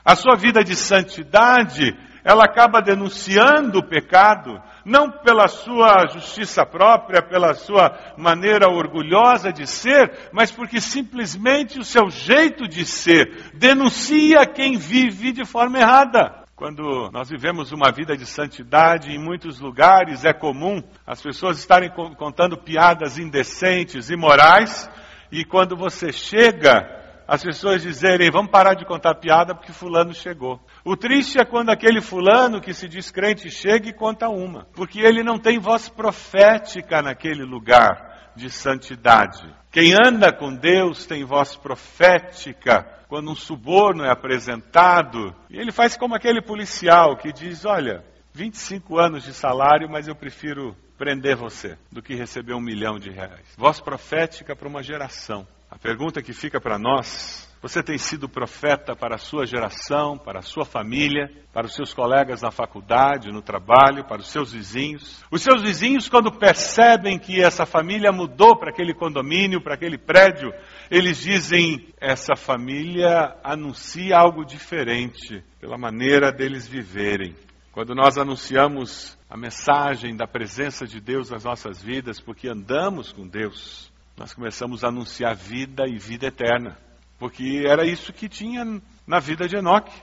A 0.04 0.14
sua 0.14 0.36
vida 0.36 0.62
de 0.62 0.76
santidade, 0.76 1.96
ela 2.24 2.44
acaba 2.44 2.80
denunciando 2.80 3.78
o 3.78 3.86
pecado, 3.86 4.60
não 4.84 5.10
pela 5.10 5.48
sua 5.48 6.06
justiça 6.12 6.64
própria, 6.64 7.22
pela 7.22 7.54
sua 7.54 7.98
maneira 8.16 8.68
orgulhosa 8.68 9.52
de 9.52 9.66
ser, 9.66 10.28
mas 10.32 10.50
porque 10.50 10.80
simplesmente 10.80 11.78
o 11.78 11.84
seu 11.84 12.10
jeito 12.10 12.68
de 12.68 12.84
ser 12.84 13.52
denuncia 13.54 14.46
quem 14.46 14.76
vive 14.76 15.32
de 15.32 15.44
forma 15.44 15.78
errada. 15.78 16.42
Quando 16.54 17.10
nós 17.12 17.28
vivemos 17.28 17.72
uma 17.72 17.90
vida 17.90 18.16
de 18.16 18.24
santidade, 18.24 19.10
em 19.10 19.18
muitos 19.18 19.58
lugares 19.58 20.24
é 20.24 20.32
comum 20.32 20.80
as 21.04 21.20
pessoas 21.20 21.58
estarem 21.58 21.90
contando 22.16 22.56
piadas 22.56 23.18
indecentes, 23.18 24.10
imorais, 24.10 24.88
e 25.32 25.44
quando 25.44 25.74
você 25.76 26.12
chega 26.12 27.01
as 27.32 27.42
pessoas 27.42 27.80
dizerem, 27.80 28.30
vamos 28.30 28.50
parar 28.50 28.74
de 28.74 28.84
contar 28.84 29.14
piada 29.14 29.54
porque 29.54 29.72
fulano 29.72 30.12
chegou. 30.12 30.60
O 30.84 30.94
triste 30.94 31.40
é 31.40 31.46
quando 31.46 31.70
aquele 31.70 32.02
fulano 32.02 32.60
que 32.60 32.74
se 32.74 32.86
diz 32.86 33.10
crente 33.10 33.50
chega 33.50 33.88
e 33.88 33.92
conta 33.94 34.28
uma, 34.28 34.66
porque 34.74 35.00
ele 35.00 35.22
não 35.22 35.38
tem 35.38 35.58
voz 35.58 35.88
profética 35.88 37.00
naquele 37.00 37.42
lugar 37.42 38.32
de 38.36 38.50
santidade. 38.50 39.50
Quem 39.70 39.94
anda 39.94 40.30
com 40.30 40.54
Deus 40.54 41.06
tem 41.06 41.24
voz 41.24 41.56
profética 41.56 42.86
quando 43.08 43.30
um 43.30 43.34
suborno 43.34 44.04
é 44.04 44.10
apresentado, 44.10 45.34
e 45.48 45.58
ele 45.58 45.72
faz 45.72 45.96
como 45.96 46.14
aquele 46.14 46.42
policial 46.42 47.16
que 47.16 47.32
diz: 47.32 47.64
Olha, 47.64 48.04
25 48.34 48.98
anos 48.98 49.24
de 49.24 49.32
salário, 49.32 49.88
mas 49.88 50.06
eu 50.06 50.14
prefiro 50.14 50.76
prender 50.98 51.34
você 51.34 51.78
do 51.90 52.02
que 52.02 52.14
receber 52.14 52.52
um 52.52 52.60
milhão 52.60 52.98
de 52.98 53.08
reais. 53.08 53.54
Voz 53.56 53.80
profética 53.80 54.54
para 54.54 54.68
uma 54.68 54.82
geração. 54.82 55.46
A 55.72 55.78
pergunta 55.78 56.20
que 56.20 56.34
fica 56.34 56.60
para 56.60 56.78
nós: 56.78 57.50
você 57.62 57.82
tem 57.82 57.96
sido 57.96 58.28
profeta 58.28 58.94
para 58.94 59.14
a 59.14 59.18
sua 59.18 59.46
geração, 59.46 60.18
para 60.18 60.40
a 60.40 60.42
sua 60.42 60.66
família, 60.66 61.32
para 61.50 61.66
os 61.66 61.74
seus 61.74 61.94
colegas 61.94 62.42
na 62.42 62.50
faculdade, 62.50 63.32
no 63.32 63.40
trabalho, 63.40 64.04
para 64.04 64.20
os 64.20 64.30
seus 64.30 64.52
vizinhos? 64.52 65.24
Os 65.30 65.40
seus 65.40 65.62
vizinhos, 65.62 66.10
quando 66.10 66.30
percebem 66.30 67.18
que 67.18 67.42
essa 67.42 67.64
família 67.64 68.12
mudou 68.12 68.54
para 68.54 68.68
aquele 68.68 68.92
condomínio, 68.92 69.62
para 69.62 69.72
aquele 69.72 69.96
prédio, 69.96 70.52
eles 70.90 71.22
dizem: 71.22 71.88
essa 71.98 72.36
família 72.36 73.34
anuncia 73.42 74.18
algo 74.18 74.44
diferente 74.44 75.42
pela 75.58 75.78
maneira 75.78 76.30
deles 76.30 76.68
viverem. 76.68 77.34
Quando 77.72 77.94
nós 77.94 78.18
anunciamos 78.18 79.16
a 79.30 79.38
mensagem 79.38 80.14
da 80.14 80.26
presença 80.26 80.86
de 80.86 81.00
Deus 81.00 81.30
nas 81.30 81.44
nossas 81.44 81.82
vidas, 81.82 82.20
porque 82.20 82.46
andamos 82.46 83.10
com 83.10 83.26
Deus, 83.26 83.90
nós 84.16 84.34
começamos 84.34 84.84
a 84.84 84.88
anunciar 84.88 85.34
vida 85.34 85.84
e 85.86 85.98
vida 85.98 86.26
eterna. 86.26 86.76
Porque 87.18 87.64
era 87.66 87.86
isso 87.86 88.12
que 88.12 88.28
tinha 88.28 88.80
na 89.06 89.18
vida 89.18 89.48
de 89.48 89.56
Enoque. 89.56 89.94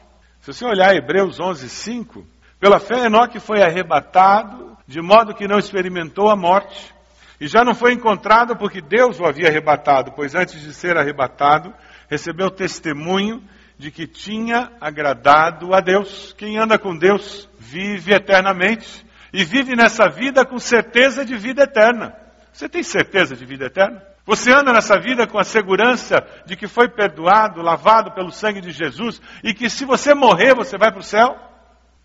Se 0.42 0.54
você 0.54 0.66
olhar 0.66 0.96
Hebreus 0.96 1.40
11, 1.40 1.70
5, 1.70 2.26
pela 2.60 2.80
fé 2.80 3.06
Enoque 3.06 3.40
foi 3.40 3.62
arrebatado, 3.62 4.78
de 4.88 5.02
modo 5.02 5.36
que 5.36 5.48
não 5.48 5.60
experimentou 5.60 6.30
a 6.30 6.36
morte. 6.36 6.94
E 7.40 7.48
já 7.48 7.64
não 7.64 7.74
foi 7.74 7.94
encontrado 7.94 8.56
porque 8.58 8.82
Deus 8.82 9.20
o 9.20 9.26
havia 9.26 9.48
arrebatado, 9.48 10.12
pois 10.14 10.36
antes 10.36 10.62
de 10.62 10.74
ser 10.74 10.98
arrebatado, 10.98 11.74
recebeu 12.10 12.50
testemunho 12.50 13.42
de 13.78 13.92
que 13.92 14.06
tinha 14.06 14.72
agradado 14.82 15.74
a 15.74 15.80
Deus. 15.80 16.34
Quem 16.38 16.58
anda 16.58 16.78
com 16.78 16.98
Deus 16.98 17.50
vive 17.58 18.14
eternamente 18.14 19.06
e 19.32 19.46
vive 19.46 19.76
nessa 19.76 20.10
vida 20.10 20.46
com 20.46 20.60
certeza 20.60 21.24
de 21.24 21.38
vida 21.38 21.64
eterna. 21.64 22.14
Você 22.52 22.68
tem 22.68 22.84
certeza 22.84 23.36
de 23.36 23.46
vida 23.46 23.66
eterna? 23.66 24.04
Você 24.26 24.52
anda 24.52 24.72
nessa 24.72 25.00
vida 25.00 25.26
com 25.26 25.40
a 25.40 25.44
segurança 25.44 26.18
de 26.46 26.56
que 26.56 26.68
foi 26.68 26.88
perdoado, 26.88 27.62
lavado 27.62 28.12
pelo 28.12 28.32
sangue 28.32 28.62
de 28.62 28.72
Jesus 28.72 29.22
e 29.44 29.54
que 29.54 29.70
se 29.70 29.86
você 29.86 30.14
morrer 30.14 30.54
você 30.54 30.78
vai 30.78 30.92
para 30.92 31.00
o 31.00 31.04
céu? 31.04 31.36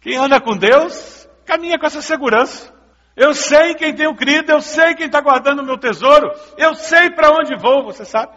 Quem 0.01 0.17
anda 0.17 0.41
com 0.41 0.57
Deus 0.57 1.29
caminha 1.45 1.79
com 1.79 1.87
essa 1.87 2.01
segurança. 2.01 2.73
Eu 3.17 3.35
sei 3.35 3.75
quem 3.75 3.95
tenho 3.95 4.15
crido, 4.15 4.51
eu 4.51 4.61
sei 4.61 4.95
quem 4.95 5.07
está 5.07 5.21
guardando 5.21 5.61
o 5.61 5.65
meu 5.65 5.79
tesouro, 5.79 6.33
eu 6.57 6.75
sei 6.75 7.11
para 7.11 7.31
onde 7.31 7.57
vou, 7.57 7.85
você 7.85 8.05
sabe? 8.05 8.37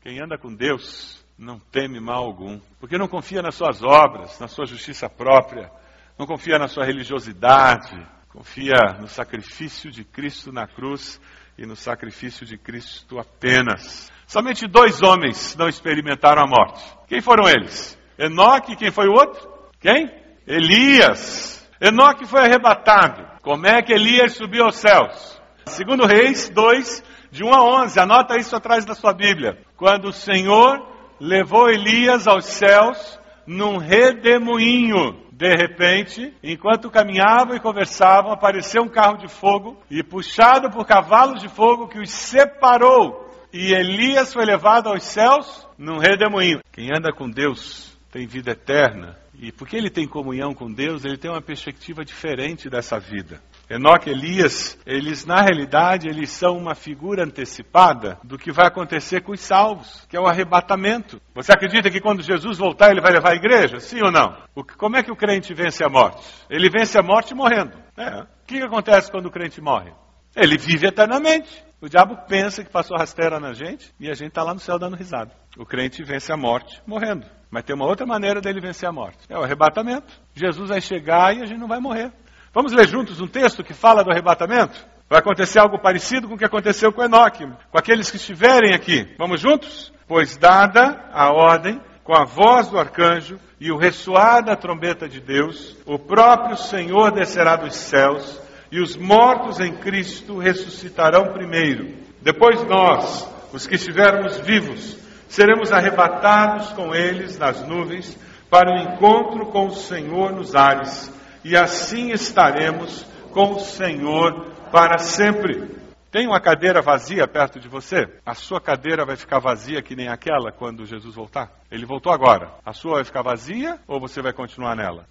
Quem 0.00 0.20
anda 0.20 0.36
com 0.36 0.52
Deus 0.52 1.24
não 1.38 1.60
teme 1.60 2.00
mal 2.00 2.24
algum, 2.24 2.58
porque 2.80 2.98
não 2.98 3.06
confia 3.06 3.42
nas 3.42 3.54
suas 3.54 3.82
obras, 3.82 4.40
na 4.40 4.48
sua 4.48 4.66
justiça 4.66 5.08
própria, 5.08 5.70
não 6.18 6.26
confia 6.26 6.58
na 6.58 6.66
sua 6.66 6.84
religiosidade, 6.84 7.94
confia 8.32 8.98
no 8.98 9.06
sacrifício 9.06 9.90
de 9.90 10.04
Cristo 10.04 10.50
na 10.50 10.66
cruz 10.66 11.20
e 11.58 11.66
no 11.66 11.76
sacrifício 11.76 12.46
de 12.46 12.56
Cristo 12.56 13.18
apenas. 13.18 14.10
Somente 14.26 14.66
dois 14.66 15.02
homens 15.02 15.54
não 15.54 15.68
experimentaram 15.68 16.42
a 16.42 16.46
morte. 16.46 16.82
Quem 17.06 17.20
foram 17.20 17.46
eles? 17.46 17.98
Enoque, 18.18 18.74
quem 18.74 18.90
foi 18.90 19.06
o 19.06 19.12
outro? 19.12 19.46
Quem? 19.78 20.10
Elias. 20.46 21.70
Enoque 21.78 22.24
foi 22.24 22.40
arrebatado. 22.40 23.22
Como 23.42 23.66
é 23.66 23.82
que 23.82 23.92
Elias 23.92 24.34
subiu 24.34 24.64
aos 24.64 24.76
céus? 24.76 25.40
Segundo 25.66 26.06
Reis 26.06 26.48
2, 26.48 27.04
de 27.30 27.44
1 27.44 27.52
a 27.52 27.82
11, 27.82 28.00
anota 28.00 28.38
isso 28.38 28.56
atrás 28.56 28.86
da 28.86 28.94
sua 28.94 29.12
Bíblia. 29.12 29.58
Quando 29.76 30.06
o 30.06 30.12
Senhor 30.12 30.88
levou 31.20 31.68
Elias 31.68 32.26
aos 32.26 32.46
céus 32.46 33.20
num 33.46 33.76
redemoinho. 33.76 35.20
De 35.42 35.52
repente, 35.56 36.32
enquanto 36.40 36.88
caminhavam 36.88 37.56
e 37.56 37.60
conversavam, 37.60 38.30
apareceu 38.30 38.80
um 38.80 38.88
carro 38.88 39.16
de 39.16 39.26
fogo 39.26 39.76
e 39.90 40.00
puxado 40.00 40.70
por 40.70 40.86
cavalos 40.86 41.42
de 41.42 41.48
fogo 41.48 41.88
que 41.88 41.98
os 41.98 42.10
separou. 42.12 43.28
E 43.52 43.74
Elias 43.74 44.32
foi 44.32 44.44
levado 44.44 44.88
aos 44.88 45.02
céus 45.02 45.66
num 45.76 45.98
redemoinho. 45.98 46.60
Quem 46.70 46.90
anda 46.96 47.12
com 47.12 47.28
Deus 47.28 47.98
tem 48.12 48.24
vida 48.24 48.52
eterna. 48.52 49.18
E 49.36 49.50
porque 49.50 49.76
ele 49.76 49.90
tem 49.90 50.06
comunhão 50.06 50.54
com 50.54 50.72
Deus, 50.72 51.04
ele 51.04 51.18
tem 51.18 51.28
uma 51.28 51.42
perspectiva 51.42 52.04
diferente 52.04 52.70
dessa 52.70 53.00
vida. 53.00 53.42
Enoque 53.72 54.10
e 54.10 54.12
Elias, 54.12 54.78
eles 54.84 55.24
na 55.24 55.40
realidade, 55.40 56.06
eles 56.06 56.28
são 56.28 56.58
uma 56.58 56.74
figura 56.74 57.24
antecipada 57.24 58.18
do 58.22 58.36
que 58.36 58.52
vai 58.52 58.66
acontecer 58.66 59.22
com 59.22 59.32
os 59.32 59.40
salvos, 59.40 60.06
que 60.10 60.16
é 60.16 60.20
o 60.20 60.26
arrebatamento. 60.26 61.18
Você 61.34 61.52
acredita 61.52 61.90
que 61.90 61.98
quando 61.98 62.22
Jesus 62.22 62.58
voltar, 62.58 62.90
ele 62.90 63.00
vai 63.00 63.12
levar 63.12 63.32
a 63.32 63.34
igreja? 63.34 63.80
Sim 63.80 64.00
ou 64.04 64.12
não? 64.12 64.36
O, 64.54 64.62
como 64.62 64.98
é 64.98 65.02
que 65.02 65.10
o 65.10 65.16
crente 65.16 65.54
vence 65.54 65.82
a 65.82 65.88
morte? 65.88 66.22
Ele 66.50 66.68
vence 66.68 66.98
a 66.98 67.02
morte 67.02 67.34
morrendo. 67.34 67.72
É. 67.96 68.20
O 68.20 68.26
que, 68.46 68.58
que 68.58 68.62
acontece 68.62 69.10
quando 69.10 69.26
o 69.26 69.30
crente 69.30 69.58
morre? 69.58 69.90
Ele 70.36 70.58
vive 70.58 70.86
eternamente. 70.86 71.64
O 71.80 71.88
diabo 71.88 72.16
pensa 72.28 72.62
que 72.62 72.70
passou 72.70 72.98
rasteira 72.98 73.40
na 73.40 73.54
gente 73.54 73.90
e 73.98 74.10
a 74.10 74.14
gente 74.14 74.28
está 74.28 74.42
lá 74.42 74.52
no 74.52 74.60
céu 74.60 74.78
dando 74.78 74.96
risada. 74.96 75.32
O 75.56 75.64
crente 75.64 76.04
vence 76.04 76.30
a 76.30 76.36
morte 76.36 76.82
morrendo. 76.86 77.26
Mas 77.50 77.64
tem 77.64 77.74
uma 77.74 77.86
outra 77.86 78.06
maneira 78.06 78.40
dele 78.40 78.60
vencer 78.60 78.88
a 78.88 78.92
morte. 78.92 79.18
É 79.28 79.38
o 79.38 79.42
arrebatamento. 79.42 80.12
Jesus 80.34 80.68
vai 80.68 80.80
chegar 80.80 81.34
e 81.34 81.42
a 81.42 81.46
gente 81.46 81.58
não 81.58 81.68
vai 81.68 81.80
morrer. 81.80 82.12
Vamos 82.54 82.72
ler 82.72 82.86
juntos 82.86 83.18
um 83.18 83.26
texto 83.26 83.64
que 83.64 83.72
fala 83.72 84.04
do 84.04 84.10
arrebatamento? 84.10 84.78
Vai 85.08 85.20
acontecer 85.20 85.58
algo 85.58 85.78
parecido 85.78 86.28
com 86.28 86.34
o 86.34 86.38
que 86.38 86.44
aconteceu 86.44 86.92
com 86.92 87.02
Enoque, 87.02 87.46
com 87.70 87.78
aqueles 87.78 88.10
que 88.10 88.18
estiverem 88.18 88.74
aqui. 88.74 89.14
Vamos 89.16 89.40
juntos? 89.40 89.90
Pois 90.06 90.36
dada 90.36 91.08
a 91.14 91.32
ordem, 91.32 91.80
com 92.04 92.14
a 92.14 92.24
voz 92.24 92.68
do 92.68 92.78
arcanjo 92.78 93.38
e 93.58 93.72
o 93.72 93.78
ressoar 93.78 94.44
da 94.44 94.54
trombeta 94.54 95.08
de 95.08 95.18
Deus, 95.18 95.76
o 95.86 95.98
próprio 95.98 96.58
Senhor 96.58 97.10
descerá 97.12 97.56
dos 97.56 97.74
céus 97.74 98.38
e 98.70 98.80
os 98.80 98.96
mortos 98.96 99.58
em 99.58 99.74
Cristo 99.76 100.38
ressuscitarão 100.38 101.32
primeiro. 101.32 101.94
Depois 102.20 102.62
nós, 102.64 103.26
os 103.50 103.66
que 103.66 103.76
estivermos 103.76 104.38
vivos, 104.40 104.98
seremos 105.26 105.72
arrebatados 105.72 106.68
com 106.72 106.94
eles 106.94 107.38
nas 107.38 107.66
nuvens 107.66 108.14
para 108.50 108.70
o 108.70 108.78
encontro 108.78 109.46
com 109.46 109.68
o 109.68 109.74
Senhor 109.74 110.32
nos 110.32 110.54
ares 110.54 111.10
e 111.44 111.56
assim 111.56 112.12
estaremos 112.12 113.04
com 113.32 113.52
o 113.52 113.60
Senhor 113.60 114.52
para 114.70 114.98
sempre. 114.98 115.82
Tem 116.10 116.26
uma 116.26 116.40
cadeira 116.40 116.82
vazia 116.82 117.26
perto 117.26 117.58
de 117.58 117.68
você? 117.68 118.06
A 118.24 118.34
sua 118.34 118.60
cadeira 118.60 119.04
vai 119.06 119.16
ficar 119.16 119.38
vazia 119.38 119.80
que 119.82 119.96
nem 119.96 120.08
aquela 120.08 120.52
quando 120.52 120.84
Jesus 120.84 121.14
voltar? 121.14 121.50
Ele 121.70 121.86
voltou 121.86 122.12
agora. 122.12 122.52
A 122.64 122.74
sua 122.74 122.96
vai 122.96 123.04
ficar 123.04 123.22
vazia 123.22 123.80
ou 123.88 123.98
você 123.98 124.20
vai 124.20 124.32
continuar 124.32 124.76
nela? 124.76 125.06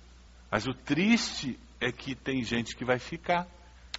Mas 0.52 0.68
o 0.68 0.74
triste 0.74 1.60
é 1.80 1.92
que 1.92 2.14
tem 2.14 2.44
gente 2.44 2.76
que 2.76 2.86
vai 2.86 3.00
ficar. 3.00 3.48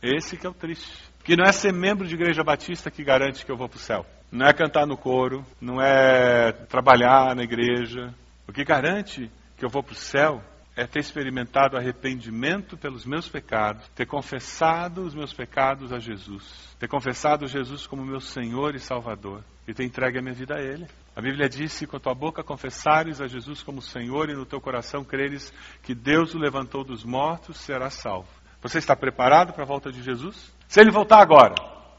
Esse 0.00 0.36
que 0.36 0.46
é 0.46 0.50
o 0.50 0.54
triste. 0.54 0.96
Que 1.24 1.36
não 1.36 1.44
é 1.44 1.50
ser 1.50 1.72
membro 1.72 2.06
de 2.06 2.14
igreja 2.14 2.44
batista 2.44 2.90
que 2.90 3.02
garante 3.02 3.44
que 3.44 3.50
eu 3.50 3.56
vou 3.56 3.68
para 3.68 3.76
o 3.76 3.80
céu. 3.80 4.06
Não 4.30 4.46
é 4.46 4.52
cantar 4.52 4.86
no 4.86 4.96
coro, 4.96 5.44
não 5.60 5.82
é 5.82 6.52
trabalhar 6.52 7.34
na 7.34 7.42
igreja. 7.42 8.14
O 8.48 8.52
que 8.52 8.64
garante 8.64 9.30
que 9.56 9.64
eu 9.64 9.68
vou 9.68 9.82
para 9.82 9.92
o 9.92 9.96
céu 9.96 10.40
é 10.74 10.86
ter 10.86 11.00
experimentado 11.00 11.76
arrependimento 11.76 12.76
pelos 12.76 13.04
meus 13.04 13.28
pecados, 13.28 13.86
ter 13.94 14.06
confessado 14.06 15.02
os 15.02 15.14
meus 15.14 15.32
pecados 15.32 15.92
a 15.92 15.98
Jesus, 15.98 16.74
ter 16.78 16.88
confessado 16.88 17.46
Jesus 17.46 17.86
como 17.86 18.04
meu 18.04 18.20
Senhor 18.20 18.74
e 18.74 18.78
Salvador 18.78 19.44
e 19.68 19.74
ter 19.74 19.84
entregue 19.84 20.18
a 20.18 20.22
minha 20.22 20.34
vida 20.34 20.56
a 20.56 20.60
Ele. 20.60 20.86
A 21.14 21.20
Bíblia 21.20 21.48
diz: 21.48 21.84
com 21.86 21.96
a 21.96 22.00
tua 22.00 22.14
boca 22.14 22.42
confessares 22.42 23.20
a 23.20 23.26
Jesus 23.26 23.62
como 23.62 23.82
Senhor 23.82 24.30
e 24.30 24.34
no 24.34 24.46
teu 24.46 24.60
coração 24.60 25.04
creres 25.04 25.52
que 25.82 25.94
Deus 25.94 26.34
o 26.34 26.38
levantou 26.38 26.84
dos 26.84 27.04
mortos, 27.04 27.58
serás 27.58 27.94
salvo. 27.94 28.28
Você 28.62 28.78
está 28.78 28.96
preparado 28.96 29.52
para 29.52 29.64
a 29.64 29.66
volta 29.66 29.92
de 29.92 30.02
Jesus? 30.02 30.52
Se 30.68 30.80
Ele 30.80 30.90
voltar 30.90 31.20
agora, 31.20 31.54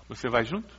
você 0.09 0.29
vai 0.29 0.43
junto? 0.43 0.73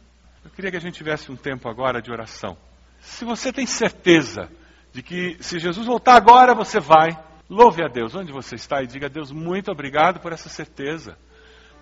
Eu 0.45 0.51
queria 0.51 0.71
que 0.71 0.77
a 0.77 0.81
gente 0.81 0.95
tivesse 0.95 1.31
um 1.31 1.37
tempo 1.37 1.69
agora 1.69 2.03
de 2.03 2.11
oração. 2.11 2.57
Se 3.01 3.25
você 3.25 3.53
tem 3.53 3.67
certeza 3.67 4.51
de 4.93 5.03
que 5.03 5.37
se 5.41 5.59
Jesus 5.59 5.87
voltar 5.87 6.17
agora, 6.17 6.55
você 6.55 6.81
vai, 6.81 7.11
Louve 7.49 7.85
a 7.85 7.89
Deus 7.89 8.15
onde 8.15 8.33
você 8.33 8.55
está 8.55 8.83
e 8.83 8.87
diga 8.87 9.07
a 9.07 9.11
Deus 9.11 9.31
muito 9.31 9.71
obrigado 9.71 10.21
por 10.21 10.33
essa 10.33 10.49
certeza. 10.49 11.19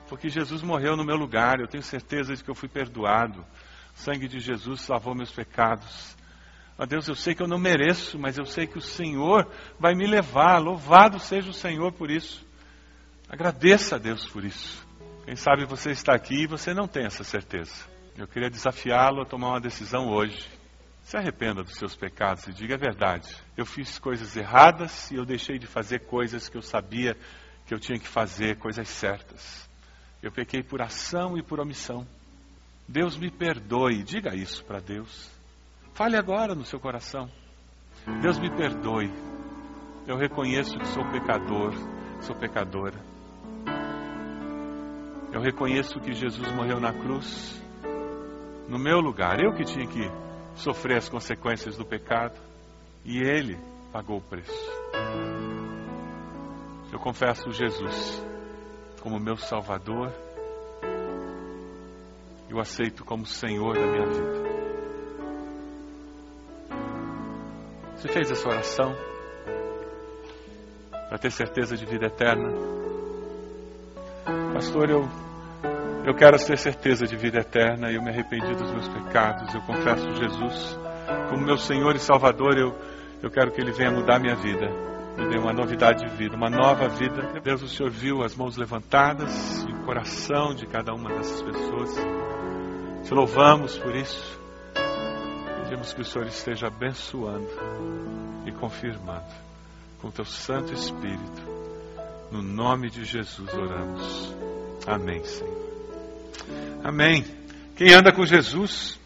Porque 0.08 0.28
Jesus 0.28 0.60
morreu 0.60 0.96
no 0.96 1.04
meu 1.04 1.16
lugar, 1.16 1.60
eu 1.60 1.68
tenho 1.68 1.82
certeza 1.82 2.34
de 2.34 2.42
que 2.42 2.50
eu 2.50 2.54
fui 2.54 2.68
perdoado. 2.68 3.40
O 3.94 3.98
sangue 3.98 4.26
de 4.26 4.40
Jesus 4.40 4.88
lavou 4.88 5.14
meus 5.14 5.30
pecados. 5.30 6.16
Ó 6.76 6.84
Deus, 6.84 7.06
eu 7.06 7.14
sei 7.14 7.34
que 7.34 7.42
eu 7.42 7.46
não 7.46 7.58
mereço, 7.58 8.18
mas 8.18 8.36
eu 8.38 8.44
sei 8.44 8.66
que 8.66 8.78
o 8.78 8.82
Senhor 8.82 9.48
vai 9.78 9.94
me 9.94 10.06
levar. 10.06 10.58
Louvado 10.58 11.20
seja 11.20 11.50
o 11.50 11.54
Senhor 11.54 11.92
por 11.92 12.10
isso. 12.10 12.44
Agradeça 13.28 13.96
a 13.96 13.98
Deus 13.98 14.26
por 14.26 14.44
isso. 14.44 14.84
Quem 15.24 15.36
sabe 15.36 15.64
você 15.64 15.92
está 15.92 16.12
aqui 16.12 16.42
e 16.42 16.46
você 16.48 16.74
não 16.74 16.88
tem 16.88 17.06
essa 17.06 17.22
certeza. 17.22 17.86
Eu 18.18 18.26
queria 18.26 18.50
desafiá-lo 18.50 19.22
a 19.22 19.26
tomar 19.26 19.50
uma 19.50 19.60
decisão 19.60 20.08
hoje 20.08 20.61
Se 21.02 21.16
arrependa 21.16 21.62
dos 21.62 21.74
seus 21.74 21.96
pecados 21.96 22.46
e 22.46 22.52
diga 22.52 22.74
a 22.74 22.78
verdade. 22.78 23.34
Eu 23.56 23.66
fiz 23.66 23.98
coisas 23.98 24.36
erradas 24.36 25.10
e 25.10 25.16
eu 25.16 25.24
deixei 25.24 25.58
de 25.58 25.66
fazer 25.66 26.00
coisas 26.00 26.48
que 26.48 26.56
eu 26.56 26.62
sabia 26.62 27.16
que 27.66 27.74
eu 27.74 27.80
tinha 27.80 27.98
que 27.98 28.08
fazer, 28.08 28.56
coisas 28.56 28.88
certas. 28.88 29.68
Eu 30.22 30.30
pequei 30.30 30.62
por 30.62 30.80
ação 30.80 31.36
e 31.36 31.42
por 31.42 31.60
omissão. 31.60 32.06
Deus 32.86 33.16
me 33.16 33.30
perdoe. 33.30 34.02
Diga 34.02 34.34
isso 34.34 34.64
para 34.64 34.78
Deus. 34.78 35.30
Fale 35.94 36.16
agora 36.16 36.54
no 36.54 36.64
seu 36.64 36.78
coração. 36.78 37.30
Deus 38.20 38.38
me 38.38 38.50
perdoe. 38.50 39.10
Eu 40.06 40.16
reconheço 40.16 40.76
que 40.78 40.86
sou 40.88 41.04
pecador, 41.10 41.72
sou 42.20 42.34
pecadora. 42.34 42.98
Eu 45.32 45.40
reconheço 45.40 46.00
que 46.00 46.12
Jesus 46.12 46.52
morreu 46.52 46.80
na 46.80 46.92
cruz 46.92 47.60
no 48.68 48.78
meu 48.78 49.00
lugar. 49.00 49.40
Eu 49.40 49.54
que 49.54 49.64
tinha 49.64 49.86
que 49.86 50.21
sofrer 50.54 50.98
as 50.98 51.08
consequências 51.08 51.76
do 51.76 51.84
pecado. 51.84 52.38
E 53.04 53.18
Ele 53.18 53.58
pagou 53.92 54.18
o 54.18 54.22
preço. 54.22 54.70
Eu 56.92 56.98
confesso 56.98 57.50
Jesus 57.50 58.22
como 59.00 59.18
meu 59.18 59.36
Salvador. 59.36 60.12
Eu 62.48 62.60
aceito 62.60 63.04
como 63.04 63.24
Senhor 63.26 63.74
da 63.74 63.86
minha 63.86 64.06
vida. 64.06 64.42
Você 67.96 68.08
fez 68.08 68.30
essa 68.30 68.48
oração 68.48 68.94
para 71.08 71.18
ter 71.18 71.30
certeza 71.30 71.76
de 71.76 71.86
vida 71.86 72.06
eterna? 72.06 72.48
Pastor, 74.52 74.90
eu 74.90 75.08
eu 76.04 76.14
quero 76.14 76.36
ter 76.36 76.58
certeza 76.58 77.06
de 77.06 77.16
vida 77.16 77.38
eterna. 77.38 77.90
Eu 77.90 78.02
me 78.02 78.10
arrependi 78.10 78.54
dos 78.54 78.70
meus 78.70 78.88
pecados. 78.88 79.54
Eu 79.54 79.60
confesso 79.62 80.14
Jesus 80.14 80.78
como 81.28 81.44
meu 81.44 81.56
Senhor 81.56 81.94
e 81.94 81.98
Salvador. 81.98 82.58
Eu, 82.58 82.74
eu 83.22 83.30
quero 83.30 83.52
que 83.52 83.60
Ele 83.60 83.72
venha 83.72 83.90
mudar 83.90 84.18
minha 84.18 84.34
vida. 84.34 84.68
Me 85.16 85.28
dê 85.28 85.38
uma 85.38 85.52
novidade 85.52 86.04
de 86.04 86.16
vida, 86.16 86.34
uma 86.34 86.50
nova 86.50 86.88
vida. 86.88 87.40
Deus, 87.42 87.62
o 87.62 87.68
Senhor 87.68 87.90
viu 87.90 88.22
as 88.22 88.34
mãos 88.34 88.56
levantadas 88.56 89.62
e 89.68 89.72
o 89.72 89.84
coração 89.84 90.54
de 90.54 90.66
cada 90.66 90.92
uma 90.92 91.10
dessas 91.10 91.42
pessoas. 91.42 91.94
Te 93.04 93.14
louvamos 93.14 93.78
por 93.78 93.94
isso. 93.94 94.40
Pedimos 95.62 95.92
que 95.92 96.00
o 96.00 96.04
Senhor 96.04 96.26
esteja 96.26 96.66
abençoando 96.66 97.48
e 98.46 98.52
confirmando 98.52 99.30
com 100.00 100.08
o 100.08 100.12
teu 100.12 100.24
Santo 100.24 100.72
Espírito. 100.72 101.42
No 102.30 102.42
nome 102.42 102.90
de 102.90 103.04
Jesus 103.04 103.52
oramos. 103.52 104.34
Amém, 104.86 105.22
Senhor. 105.24 105.71
Amém. 106.82 107.24
Quem 107.76 107.92
anda 107.92 108.12
com 108.12 108.24
Jesus, 108.24 108.98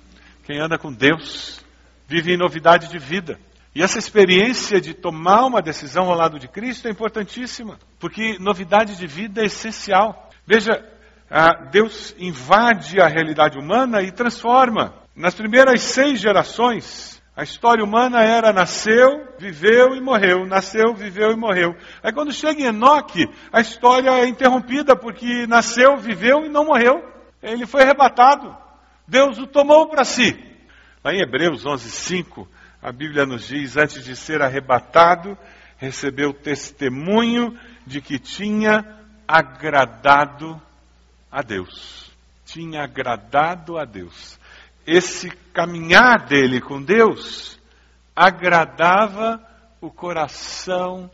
quem 0.44 0.60
anda 0.60 0.78
com 0.78 0.92
Deus, 0.92 1.64
vive 2.06 2.32
em 2.32 2.36
novidade 2.36 2.88
de 2.88 2.98
vida. 2.98 3.38
E 3.74 3.82
essa 3.82 3.98
experiência 3.98 4.80
de 4.80 4.94
tomar 4.94 5.44
uma 5.44 5.60
decisão 5.60 6.04
ao 6.10 6.16
lado 6.16 6.38
de 6.38 6.48
Cristo 6.48 6.88
é 6.88 6.90
importantíssima, 6.90 7.78
porque 7.98 8.38
novidade 8.38 8.96
de 8.96 9.06
vida 9.06 9.42
é 9.42 9.46
essencial. 9.46 10.30
Veja, 10.46 10.82
Deus 11.70 12.14
invade 12.18 13.00
a 13.00 13.06
realidade 13.06 13.58
humana 13.58 14.00
e 14.02 14.10
transforma. 14.10 14.94
Nas 15.14 15.34
primeiras 15.34 15.82
seis 15.82 16.20
gerações, 16.20 17.22
a 17.36 17.42
história 17.42 17.84
humana 17.84 18.22
era 18.22 18.52
nasceu, 18.52 19.26
viveu 19.38 19.94
e 19.94 20.00
morreu, 20.00 20.46
nasceu, 20.46 20.94
viveu 20.94 21.32
e 21.32 21.36
morreu. 21.36 21.74
Aí 22.02 22.12
quando 22.12 22.32
chega 22.32 22.62
em 22.62 22.66
Enoque, 22.66 23.26
a 23.52 23.60
história 23.60 24.10
é 24.10 24.26
interrompida 24.26 24.96
porque 24.96 25.46
nasceu, 25.46 25.98
viveu 25.98 26.46
e 26.46 26.48
não 26.48 26.64
morreu. 26.64 27.02
Ele 27.42 27.66
foi 27.66 27.82
arrebatado. 27.82 28.56
Deus 29.06 29.38
o 29.38 29.46
tomou 29.46 29.88
para 29.88 30.04
si. 30.04 30.32
Lá 31.04 31.12
em 31.12 31.20
Hebreus 31.20 31.64
11:5, 31.64 32.48
a 32.82 32.90
Bíblia 32.90 33.24
nos 33.24 33.46
diz: 33.46 33.76
antes 33.76 34.04
de 34.04 34.16
ser 34.16 34.42
arrebatado, 34.42 35.38
recebeu 35.76 36.32
testemunho 36.32 37.58
de 37.86 38.00
que 38.00 38.18
tinha 38.18 38.84
agradado 39.26 40.60
a 41.30 41.42
Deus. 41.42 42.10
Tinha 42.44 42.82
agradado 42.82 43.78
a 43.78 43.84
Deus. 43.84 44.38
Esse 44.86 45.30
caminhar 45.52 46.26
dele 46.26 46.60
com 46.60 46.82
Deus 46.82 47.58
agradava 48.14 49.44
o 49.80 49.90
coração 49.90 51.10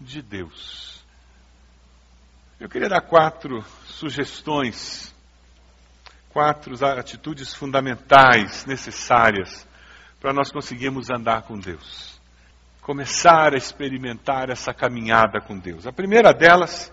de 0.00 0.22
Deus. 0.22 1.04
Eu 2.58 2.68
queria 2.68 2.88
dar 2.88 3.02
quatro 3.02 3.62
sugestões 3.86 5.14
quatro 6.32 6.74
atitudes 6.86 7.54
fundamentais 7.54 8.66
necessárias 8.66 9.66
para 10.20 10.32
nós 10.32 10.50
conseguirmos 10.50 11.10
andar 11.10 11.42
com 11.42 11.58
Deus. 11.58 12.18
Começar 12.82 13.54
a 13.54 13.56
experimentar 13.56 14.50
essa 14.50 14.72
caminhada 14.72 15.40
com 15.40 15.58
Deus. 15.58 15.86
A 15.86 15.92
primeira 15.92 16.32
delas 16.32 16.92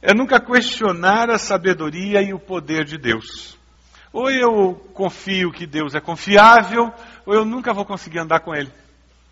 é 0.00 0.14
nunca 0.14 0.40
questionar 0.40 1.30
a 1.30 1.38
sabedoria 1.38 2.22
e 2.22 2.32
o 2.32 2.38
poder 2.38 2.84
de 2.84 2.98
Deus. 2.98 3.58
Ou 4.12 4.30
eu 4.30 4.74
confio 4.94 5.50
que 5.50 5.66
Deus 5.66 5.94
é 5.94 6.00
confiável, 6.00 6.92
ou 7.26 7.34
eu 7.34 7.44
nunca 7.44 7.72
vou 7.72 7.84
conseguir 7.84 8.20
andar 8.20 8.40
com 8.40 8.54
Ele. 8.54 8.70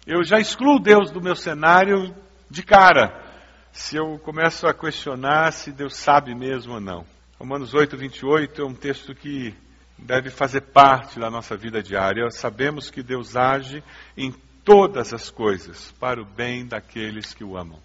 Eu 0.07 0.25
já 0.25 0.41
excluo 0.41 0.81
Deus 0.81 1.11
do 1.11 1.21
meu 1.21 1.37
cenário 1.37 2.15
de 2.51 2.63
cara, 2.63 3.23
se 3.71 3.97
eu 3.97 4.19
começo 4.19 4.67
a 4.67 4.75
questionar 4.75 5.53
se 5.53 5.71
Deus 5.71 5.97
sabe 5.97 6.35
mesmo 6.35 6.75
ou 6.75 6.81
não. 6.81 7.12
Romanos 7.43 7.75
8, 7.75 7.97
28 7.97 8.63
é 8.63 8.65
um 8.65 8.73
texto 8.73 9.17
que 9.17 9.53
deve 9.99 10.31
fazer 10.31 10.61
parte 10.61 11.19
da 11.19 11.29
nossa 11.29 11.57
vida 11.57 11.83
diária. 11.83 12.31
Sabemos 12.31 12.89
que 12.89 13.03
Deus 13.03 13.35
age 13.35 13.83
em 14.17 14.33
todas 14.65 15.13
as 15.13 15.29
coisas 15.29 15.91
para 15.99 16.23
o 16.23 16.25
bem 16.25 16.65
daqueles 16.65 17.35
que 17.35 17.43
o 17.43 17.57
amam. 17.57 17.81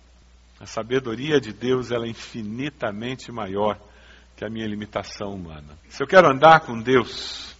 A 0.59 0.67
sabedoria 0.67 1.41
de 1.41 1.51
Deus 1.51 1.89
ela 1.89 2.05
é 2.05 2.09
infinitamente 2.09 3.31
maior 3.31 3.79
que 4.35 4.45
a 4.45 4.49
minha 4.49 4.67
limitação 4.67 5.33
humana. 5.33 5.75
Se 5.89 6.03
eu 6.03 6.07
quero 6.07 6.29
andar 6.29 6.59
com 6.59 6.79
Deus, 6.79 7.55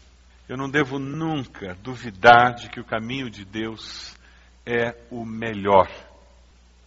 eu 0.48 0.56
não 0.56 0.70
devo 0.70 1.00
nunca 1.00 1.76
duvidar 1.82 2.54
de 2.54 2.70
que 2.70 2.80
o 2.80 2.86
caminho 2.86 3.28
de 3.28 3.44
Deus 3.44 4.16
é 4.64 4.96
o 5.10 5.26
melhor. 5.26 5.90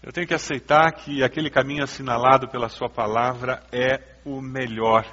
Eu 0.03 0.13
tenho 0.13 0.27
que 0.27 0.35
aceitar 0.35 0.91
que 0.93 1.23
aquele 1.23 1.51
caminho 1.51 1.85
assinalado 1.85 2.49
pela 2.49 2.71
Sua 2.71 2.89
palavra 2.89 3.63
é 3.71 4.01
o 4.25 4.41
melhor. 4.41 5.05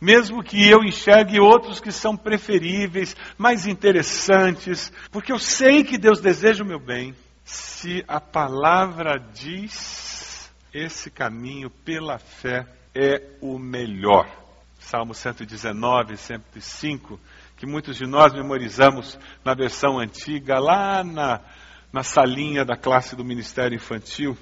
Mesmo 0.00 0.42
que 0.42 0.68
eu 0.68 0.82
enxergue 0.82 1.38
outros 1.38 1.78
que 1.78 1.92
são 1.92 2.16
preferíveis, 2.16 3.16
mais 3.38 3.68
interessantes, 3.68 4.92
porque 5.12 5.32
eu 5.32 5.38
sei 5.38 5.84
que 5.84 5.96
Deus 5.96 6.20
deseja 6.20 6.64
o 6.64 6.66
meu 6.66 6.80
bem. 6.80 7.14
Se 7.44 8.04
a 8.08 8.20
palavra 8.20 9.16
diz, 9.32 10.52
esse 10.74 11.08
caminho 11.08 11.70
pela 11.70 12.18
fé 12.18 12.66
é 12.92 13.36
o 13.40 13.60
melhor. 13.60 14.28
Salmo 14.80 15.14
119, 15.14 16.16
105, 16.16 17.20
que 17.56 17.64
muitos 17.64 17.96
de 17.96 18.06
nós 18.06 18.32
memorizamos 18.32 19.16
na 19.44 19.54
versão 19.54 20.00
antiga, 20.00 20.58
lá 20.58 21.04
na, 21.04 21.40
na 21.92 22.02
salinha 22.02 22.64
da 22.64 22.76
classe 22.76 23.14
do 23.14 23.24
Ministério 23.24 23.76
Infantil. 23.76 24.36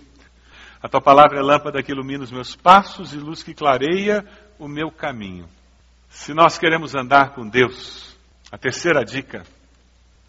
A 0.83 0.89
tua 0.89 1.01
palavra 1.01 1.39
é 1.39 1.43
lâmpada 1.43 1.83
que 1.83 1.93
ilumina 1.93 2.25
os 2.25 2.31
meus 2.31 2.55
passos 2.55 3.13
e 3.13 3.17
luz 3.17 3.43
que 3.43 3.53
clareia 3.53 4.25
o 4.59 4.69
meu 4.69 4.91
caminho. 4.91 5.49
Se 6.09 6.33
nós 6.33 6.59
queremos 6.59 6.95
andar 6.95 7.35
com 7.35 7.47
Deus, 7.47 8.17
a 8.51 8.57
terceira 8.57 9.05
dica 9.05 9.45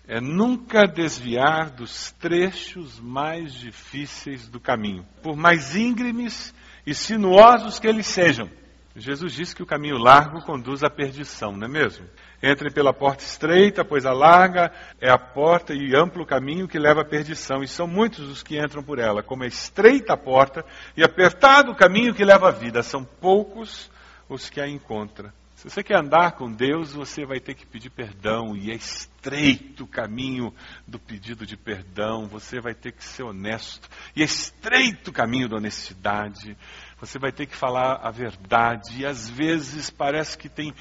é 0.07 0.19
nunca 0.19 0.85
desviar 0.85 1.69
dos 1.69 2.11
trechos 2.11 2.99
mais 2.99 3.53
difíceis 3.53 4.47
do 4.47 4.59
caminho, 4.59 5.05
por 5.21 5.37
mais 5.37 5.75
íngremes 5.75 6.53
e 6.85 6.93
sinuosos 6.93 7.79
que 7.79 7.87
eles 7.87 8.07
sejam. 8.07 8.49
Jesus 8.95 9.33
disse 9.33 9.55
que 9.55 9.63
o 9.63 9.65
caminho 9.65 9.97
largo 9.97 10.41
conduz 10.41 10.83
à 10.83 10.89
perdição, 10.89 11.53
não 11.53 11.65
é 11.65 11.69
mesmo? 11.69 12.05
Entrem 12.43 12.71
pela 12.71 12.93
porta 12.93 13.23
estreita, 13.23 13.85
pois 13.85 14.05
a 14.05 14.11
larga 14.11 14.71
é 14.99 15.09
a 15.09 15.17
porta 15.17 15.73
e 15.73 15.95
amplo 15.95 16.25
caminho 16.25 16.67
que 16.67 16.77
leva 16.77 17.01
à 17.01 17.05
perdição, 17.05 17.63
e 17.63 17.67
são 17.67 17.87
muitos 17.87 18.27
os 18.29 18.43
que 18.43 18.59
entram 18.59 18.83
por 18.83 18.99
ela, 18.99 19.23
como 19.23 19.43
é 19.43 19.47
estreita 19.47 20.13
a 20.13 20.17
porta 20.17 20.65
e 20.97 21.03
apertado 21.03 21.71
o 21.71 21.75
caminho 21.75 22.13
que 22.13 22.25
leva 22.25 22.49
à 22.49 22.51
vida, 22.51 22.83
são 22.83 23.03
poucos 23.05 23.89
os 24.27 24.49
que 24.49 24.59
a 24.59 24.67
encontram. 24.67 25.31
Se 25.61 25.69
você 25.69 25.83
quer 25.83 25.99
andar 25.99 26.31
com 26.31 26.51
Deus, 26.51 26.93
você 26.93 27.23
vai 27.23 27.39
ter 27.39 27.53
que 27.53 27.67
pedir 27.67 27.91
perdão, 27.91 28.57
e 28.57 28.71
é 28.71 28.73
estreito 28.73 29.83
o 29.83 29.87
caminho 29.87 30.51
do 30.87 30.97
pedido 30.97 31.45
de 31.45 31.55
perdão, 31.55 32.27
você 32.27 32.59
vai 32.59 32.73
ter 32.73 32.91
que 32.91 33.03
ser 33.03 33.21
honesto, 33.21 33.87
e 34.15 34.23
é 34.23 34.25
estreito 34.25 35.11
o 35.11 35.13
caminho 35.13 35.47
da 35.47 35.57
honestidade, 35.57 36.57
você 37.01 37.17
vai 37.17 37.31
ter 37.31 37.47
que 37.47 37.55
falar 37.55 37.99
a 38.03 38.11
verdade, 38.11 39.01
e 39.01 39.05
às 39.07 39.27
vezes 39.27 39.89
parece 39.89 40.37
que 40.37 40.47
tem 40.47 40.71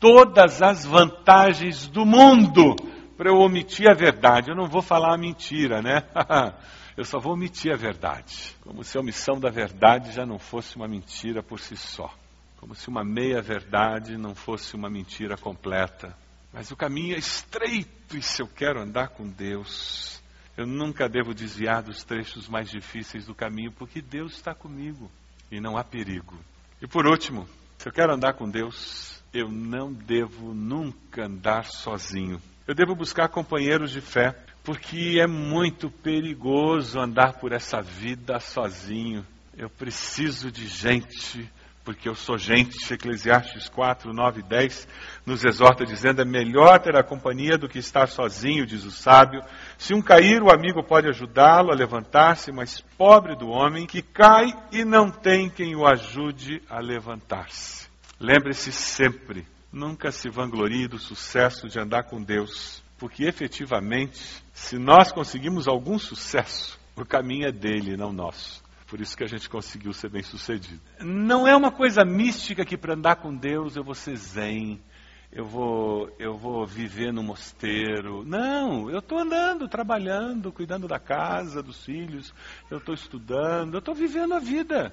todas 0.00 0.60
as 0.60 0.84
vantagens 0.84 1.86
do 1.86 2.04
mundo 2.04 2.74
para 3.16 3.30
eu 3.30 3.36
omitir 3.36 3.88
a 3.88 3.94
verdade. 3.94 4.50
Eu 4.50 4.56
não 4.56 4.66
vou 4.66 4.82
falar 4.82 5.14
a 5.14 5.18
mentira, 5.18 5.80
né? 5.80 6.02
eu 6.96 7.04
só 7.04 7.20
vou 7.20 7.34
omitir 7.34 7.72
a 7.72 7.76
verdade. 7.76 8.56
Como 8.62 8.82
se 8.82 8.98
a 8.98 9.00
omissão 9.00 9.38
da 9.38 9.48
verdade 9.48 10.10
já 10.10 10.26
não 10.26 10.40
fosse 10.40 10.74
uma 10.74 10.88
mentira 10.88 11.40
por 11.40 11.60
si 11.60 11.76
só. 11.76 12.12
Como 12.58 12.74
se 12.74 12.88
uma 12.88 13.04
meia-verdade 13.04 14.18
não 14.18 14.34
fosse 14.34 14.74
uma 14.74 14.90
mentira 14.90 15.36
completa. 15.36 16.16
Mas 16.52 16.72
o 16.72 16.76
caminho 16.76 17.14
é 17.14 17.18
estreito 17.18 18.16
e 18.16 18.22
se 18.22 18.42
eu 18.42 18.48
quero 18.48 18.80
andar 18.82 19.10
com 19.10 19.28
Deus, 19.28 20.20
eu 20.56 20.66
nunca 20.66 21.08
devo 21.08 21.32
desviar 21.32 21.80
dos 21.80 22.02
trechos 22.02 22.48
mais 22.48 22.68
difíceis 22.68 23.24
do 23.24 23.36
caminho, 23.36 23.70
porque 23.70 24.02
Deus 24.02 24.32
está 24.32 24.52
comigo 24.52 25.08
e 25.50 25.60
não 25.60 25.76
há 25.76 25.84
perigo. 25.84 26.38
E 26.80 26.86
por 26.86 27.06
último, 27.06 27.46
se 27.78 27.88
eu 27.88 27.92
quero 27.92 28.14
andar 28.14 28.34
com 28.34 28.48
Deus, 28.48 29.22
eu 29.32 29.48
não 29.48 29.92
devo 29.92 30.54
nunca 30.54 31.26
andar 31.26 31.64
sozinho. 31.64 32.40
Eu 32.66 32.74
devo 32.74 32.94
buscar 32.94 33.28
companheiros 33.28 33.90
de 33.90 34.00
fé, 34.00 34.36
porque 34.62 35.18
é 35.20 35.26
muito 35.26 35.90
perigoso 35.90 37.00
andar 37.00 37.34
por 37.34 37.52
essa 37.52 37.80
vida 37.80 38.38
sozinho. 38.38 39.26
Eu 39.56 39.68
preciso 39.68 40.50
de 40.50 40.66
gente 40.66 41.50
porque 41.90 42.08
eu 42.08 42.14
sou 42.14 42.38
gente, 42.38 42.76
Eclesiastes 42.92 43.68
4, 43.68 44.12
9 44.12 44.40
e 44.40 44.42
10 44.44 44.86
nos 45.26 45.44
exorta 45.44 45.84
dizendo: 45.84 46.22
é 46.22 46.24
melhor 46.24 46.78
ter 46.78 46.96
a 46.96 47.02
companhia 47.02 47.58
do 47.58 47.68
que 47.68 47.80
estar 47.80 48.06
sozinho, 48.06 48.64
diz 48.64 48.84
o 48.84 48.92
sábio. 48.92 49.42
Se 49.76 49.92
um 49.92 50.00
cair, 50.00 50.40
o 50.40 50.52
amigo 50.52 50.84
pode 50.84 51.08
ajudá-lo 51.08 51.72
a 51.72 51.74
levantar-se, 51.74 52.52
mas 52.52 52.80
pobre 52.96 53.34
do 53.34 53.48
homem 53.48 53.88
que 53.88 54.02
cai 54.02 54.52
e 54.70 54.84
não 54.84 55.10
tem 55.10 55.50
quem 55.50 55.74
o 55.74 55.84
ajude 55.84 56.62
a 56.70 56.78
levantar-se. 56.78 57.88
Lembre-se 58.20 58.70
sempre, 58.70 59.44
nunca 59.72 60.12
se 60.12 60.30
vanglorie 60.30 60.86
do 60.86 60.98
sucesso 60.98 61.68
de 61.68 61.80
andar 61.80 62.04
com 62.04 62.22
Deus, 62.22 62.84
porque 62.98 63.24
efetivamente, 63.24 64.22
se 64.52 64.78
nós 64.78 65.10
conseguimos 65.10 65.66
algum 65.66 65.98
sucesso, 65.98 66.78
o 66.94 67.04
caminho 67.04 67.48
é 67.48 67.52
dele, 67.52 67.96
não 67.96 68.12
nosso. 68.12 68.59
Por 68.90 69.00
isso 69.00 69.16
que 69.16 69.22
a 69.22 69.28
gente 69.28 69.48
conseguiu 69.48 69.92
ser 69.92 70.10
bem 70.10 70.24
sucedido. 70.24 70.80
Não 71.00 71.46
é 71.46 71.54
uma 71.54 71.70
coisa 71.70 72.04
mística 72.04 72.64
que 72.64 72.76
para 72.76 72.94
andar 72.94 73.16
com 73.16 73.32
Deus 73.32 73.76
eu 73.76 73.84
vou 73.84 73.94
ser 73.94 74.16
zen, 74.16 74.82
eu 75.30 75.44
vou, 75.44 76.10
eu 76.18 76.36
vou 76.36 76.66
viver 76.66 77.12
no 77.12 77.22
mosteiro. 77.22 78.24
Não, 78.24 78.90
eu 78.90 78.98
estou 78.98 79.20
andando, 79.20 79.68
trabalhando, 79.68 80.50
cuidando 80.50 80.88
da 80.88 80.98
casa, 80.98 81.62
dos 81.62 81.84
filhos, 81.84 82.34
eu 82.68 82.78
estou 82.78 82.92
estudando, 82.92 83.74
eu 83.74 83.78
estou 83.78 83.94
vivendo 83.94 84.34
a 84.34 84.40
vida. 84.40 84.92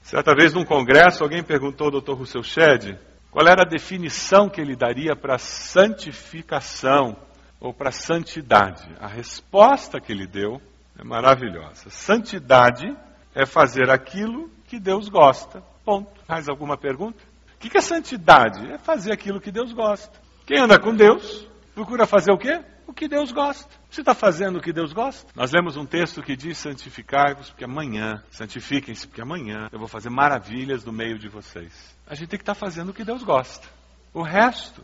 Certa 0.00 0.32
vez 0.32 0.54
num 0.54 0.64
congresso, 0.64 1.24
alguém 1.24 1.42
perguntou 1.42 1.88
ao 1.88 2.00
Dr. 2.00 2.12
Rousseau 2.12 2.44
Shedd 2.44 2.96
qual 3.28 3.44
era 3.48 3.62
a 3.62 3.68
definição 3.68 4.48
que 4.48 4.60
ele 4.60 4.76
daria 4.76 5.16
para 5.16 5.36
santificação 5.36 7.16
ou 7.58 7.74
para 7.74 7.90
santidade. 7.90 8.88
A 9.00 9.08
resposta 9.08 10.00
que 10.00 10.12
ele 10.12 10.28
deu 10.28 10.62
é 10.98 11.04
maravilhosa. 11.04 11.88
Santidade 11.90 12.94
é 13.34 13.46
fazer 13.46 13.88
aquilo 13.88 14.50
que 14.66 14.80
Deus 14.80 15.08
gosta. 15.08 15.62
Ponto. 15.84 16.10
Mais 16.28 16.48
alguma 16.48 16.76
pergunta? 16.76 17.22
O 17.54 17.58
que 17.58 17.78
é 17.78 17.80
santidade? 17.80 18.70
É 18.70 18.78
fazer 18.78 19.12
aquilo 19.12 19.40
que 19.40 19.50
Deus 19.50 19.72
gosta. 19.72 20.20
Quem 20.44 20.58
anda 20.60 20.78
com 20.78 20.94
Deus 20.94 21.48
procura 21.74 22.06
fazer 22.06 22.32
o 22.32 22.38
quê? 22.38 22.60
O 22.86 22.92
que 22.92 23.06
Deus 23.06 23.30
gosta. 23.30 23.68
Você 23.88 24.00
está 24.00 24.14
fazendo 24.14 24.58
o 24.58 24.60
que 24.60 24.72
Deus 24.72 24.92
gosta? 24.92 25.30
Nós 25.34 25.52
lemos 25.52 25.76
um 25.76 25.86
texto 25.86 26.22
que 26.22 26.34
diz: 26.34 26.58
santificai-vos, 26.58 27.50
porque 27.50 27.64
amanhã, 27.64 28.22
santifiquem-se, 28.30 29.06
porque 29.06 29.20
amanhã 29.20 29.68
eu 29.70 29.78
vou 29.78 29.88
fazer 29.88 30.10
maravilhas 30.10 30.84
no 30.84 30.92
meio 30.92 31.18
de 31.18 31.28
vocês. 31.28 31.96
A 32.06 32.14
gente 32.14 32.28
tem 32.28 32.38
que 32.38 32.42
estar 32.42 32.54
tá 32.54 32.60
fazendo 32.60 32.90
o 32.90 32.94
que 32.94 33.04
Deus 33.04 33.22
gosta. 33.22 33.68
O 34.12 34.22
resto, 34.22 34.82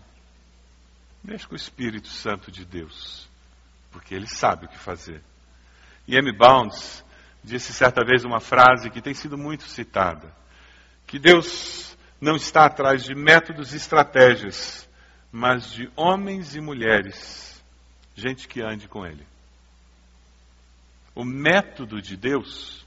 deixa 1.22 1.48
com 1.48 1.54
o 1.54 1.56
Espírito 1.56 2.08
Santo 2.08 2.52
de 2.52 2.64
Deus, 2.64 3.28
porque 3.90 4.14
Ele 4.14 4.28
sabe 4.28 4.66
o 4.66 4.68
que 4.68 4.78
fazer. 4.78 5.22
E 6.06 6.16
M. 6.16 6.32
Bounds 6.32 7.04
disse 7.42 7.72
certa 7.72 8.04
vez 8.04 8.24
uma 8.24 8.40
frase 8.40 8.90
que 8.90 9.02
tem 9.02 9.14
sido 9.14 9.36
muito 9.38 9.64
citada: 9.64 10.34
que 11.06 11.18
Deus 11.18 11.96
não 12.20 12.36
está 12.36 12.66
atrás 12.66 13.04
de 13.04 13.14
métodos 13.14 13.72
e 13.72 13.76
estratégias, 13.76 14.88
mas 15.30 15.70
de 15.70 15.90
homens 15.94 16.54
e 16.54 16.60
mulheres, 16.60 17.62
gente 18.14 18.48
que 18.48 18.62
ande 18.62 18.88
com 18.88 19.06
Ele. 19.06 19.26
O 21.14 21.24
método 21.24 22.02
de 22.02 22.16
Deus 22.16 22.84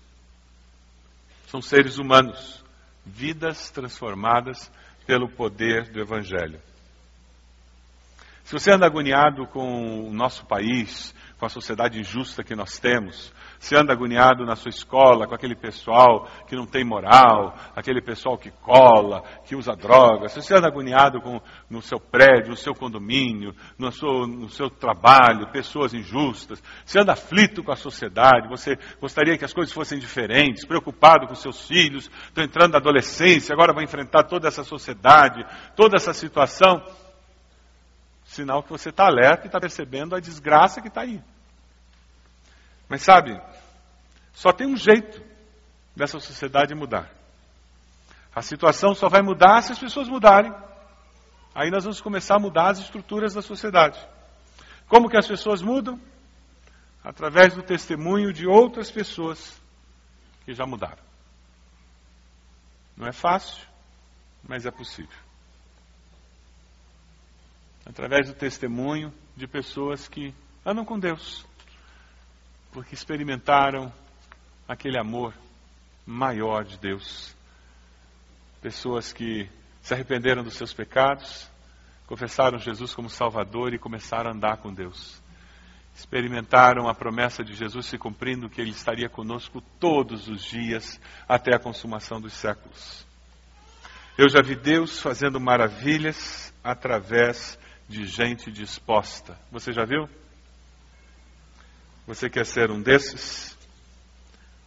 são 1.47 1.62
seres 1.62 1.97
humanos, 1.97 2.63
vidas 3.06 3.71
transformadas 3.71 4.69
pelo 5.06 5.30
poder 5.30 5.89
do 5.89 6.01
Evangelho. 6.01 6.60
Se 8.43 8.53
você 8.53 8.71
anda 8.71 8.86
agoniado 8.86 9.47
com 9.47 10.08
o 10.08 10.13
nosso 10.13 10.45
país, 10.45 11.13
com 11.38 11.45
a 11.45 11.50
sociedade 11.50 12.00
injusta 12.00 12.43
que 12.43 12.56
nós 12.56 12.80
temos, 12.80 13.32
se 13.60 13.76
anda 13.76 13.93
agoniado 13.93 14.45
na 14.45 14.56
sua 14.56 14.69
escola 14.69 15.28
com 15.28 15.36
aquele 15.36 15.56
pessoal 15.56 16.28
que 16.47 16.56
não 16.56 16.65
tem 16.65 16.84
moral, 16.84 17.56
aquele 17.76 18.02
pessoal 18.02 18.38
que 18.38 18.50
cola, 18.50 19.23
que 19.45 19.56
usa 19.56 19.76
drogas, 19.76 20.32
se 20.32 20.41
você 20.41 20.56
anda 20.56 20.67
agoniado 20.67 21.21
com, 21.21 21.39
no 21.69 21.82
seu 21.82 22.00
prédio, 22.00 22.50
no 22.50 22.56
seu 22.56 22.73
condomínio, 22.73 23.54
no 23.78 23.91
seu, 23.91 24.26
no 24.26 24.50
seu 24.50 24.69
trabalho, 24.69 25.52
pessoas 25.52 25.93
injustas, 25.93 26.62
se 26.86 27.00
anda 27.00 27.13
aflito 27.13 27.63
com 27.63 27.71
a 27.71 27.76
sociedade, 27.76 28.50
você 28.50 28.78
gostaria 29.00 29.38
que 29.38 29.45
as 29.45 29.54
coisas 29.54 29.73
fossem 29.73 30.00
diferentes, 30.00 30.65
preocupado 30.65 31.28
com 31.28 31.36
seus 31.36 31.67
filhos, 31.67 32.10
estão 32.26 32.43
entrando 32.43 32.71
na 32.71 32.80
adolescência, 32.80 33.54
agora 33.54 33.73
vão 33.73 33.84
enfrentar 33.84 34.23
toda 34.23 34.47
essa 34.47 34.63
sociedade, 34.63 35.45
toda 35.76 35.97
essa 35.97 36.13
situação, 36.13 36.82
Sinal 38.38 38.62
que 38.62 38.69
você 38.69 38.89
está 38.89 39.06
alerta 39.06 39.45
e 39.45 39.47
está 39.47 39.60
percebendo 39.60 40.15
a 40.15 40.19
desgraça 40.19 40.80
que 40.80 40.89
está 40.89 41.02
aí. 41.02 41.19
Mas 42.88 43.02
sabe, 43.02 43.41
só 44.32 44.54
tem 44.54 44.67
um 44.67 44.78
jeito 44.78 45.19
dessa 45.95 46.19
sociedade 46.19 46.76
mudar. 46.76 47.10
A 48.36 48.43
situação 48.43 48.93
só 48.93 49.10
vai 49.10 49.23
mudar 49.23 49.63
se 49.63 49.71
as 49.71 49.80
pessoas 49.80 50.08
mudarem. 50.08 50.54
Aí 51.56 51.71
nós 51.71 51.84
vamos 51.84 52.00
começar 52.00 52.36
a 52.36 52.39
mudar 52.39 52.69
as 52.69 52.78
estruturas 52.78 53.34
da 53.34 53.41
sociedade. 53.41 54.00
Como 54.88 55.10
que 55.10 55.17
as 55.17 55.28
pessoas 55.28 55.63
mudam? 55.63 56.00
Através 57.04 57.56
do 57.56 57.63
testemunho 57.63 58.32
de 58.32 58.45
outras 58.45 58.91
pessoas 58.91 59.60
que 60.45 60.54
já 60.54 60.67
mudaram. 60.67 61.02
Não 62.95 63.08
é 63.08 63.12
fácil, 63.12 63.65
mas 64.47 64.67
é 64.67 64.71
possível 64.71 65.26
através 67.88 68.28
do 68.28 68.34
testemunho 68.34 69.13
de 69.36 69.47
pessoas 69.47 70.10
que 70.10 70.34
andam 70.65 70.84
com 70.84 71.00
Deus, 71.00 71.45
porque 72.71 72.93
experimentaram 72.93 73.91
aquele 74.67 75.00
amor 75.00 75.34
maior 76.06 76.65
de 76.65 76.78
Deus. 76.78 77.34
Pessoas 78.62 79.13
que 79.13 79.50
se 79.82 79.93
arrependeram 79.93 80.43
dos 80.43 80.56
seus 80.56 80.73
pecados, 80.73 81.50
confessaram 82.06 82.60
Jesus 82.60 82.93
como 82.93 83.10
Salvador 83.10 83.73
e 83.73 83.80
começaram 83.80 84.32
a 84.32 84.34
andar 84.34 84.58
com 84.58 84.73
Deus. 84.73 85.21
Experimentaram 85.95 86.89
a 86.89 86.93
promessa 86.93 87.41
de 87.41 87.54
Jesus 87.54 87.86
se 87.86 87.97
cumprindo, 87.97 88.50
que 88.50 88.60
Ele 88.60 88.71
estaria 88.71 89.08
conosco 89.08 89.62
todos 89.80 90.28
os 90.28 90.43
dias 90.43 91.00
até 91.28 91.56
a 91.56 91.60
consumação 91.60 92.19
dos 92.19 92.34
séculos. 92.34 93.08
Eu 94.17 94.28
já 94.30 94.41
vi 94.41 94.56
Deus 94.56 95.00
fazendo 95.00 95.39
maravilhas 95.39 96.54
através 96.63 97.58
de 97.88 98.06
gente 98.06 98.52
disposta. 98.52 99.38
Você 99.52 99.71
já 99.71 99.86
viu? 99.86 100.10
Você 102.06 102.30
quer 102.30 102.45
ser 102.45 102.71
um 102.71 102.82
desses? 102.82 103.58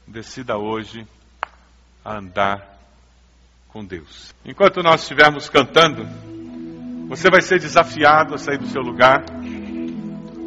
Decida 0.06 0.56
hoje 0.56 1.06
a 2.04 2.18
andar 2.18 2.78
com 3.68 3.84
Deus. 3.84 4.34
Enquanto 4.44 4.82
nós 4.82 5.02
estivermos 5.02 5.48
cantando, 5.48 6.04
você 7.08 7.30
vai 7.30 7.42
ser 7.42 7.60
desafiado 7.60 8.34
a 8.34 8.38
sair 8.38 8.58
do 8.58 8.66
seu 8.66 8.82
lugar, 8.82 9.24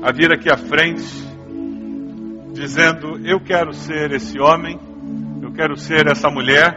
a 0.01 0.11
vir 0.11 0.31
aqui 0.33 0.51
à 0.51 0.57
frente, 0.57 1.03
dizendo: 2.53 3.25
Eu 3.25 3.39
quero 3.39 3.73
ser 3.73 4.11
esse 4.11 4.39
homem, 4.39 4.79
eu 5.41 5.51
quero 5.53 5.77
ser 5.77 6.07
essa 6.07 6.29
mulher 6.29 6.73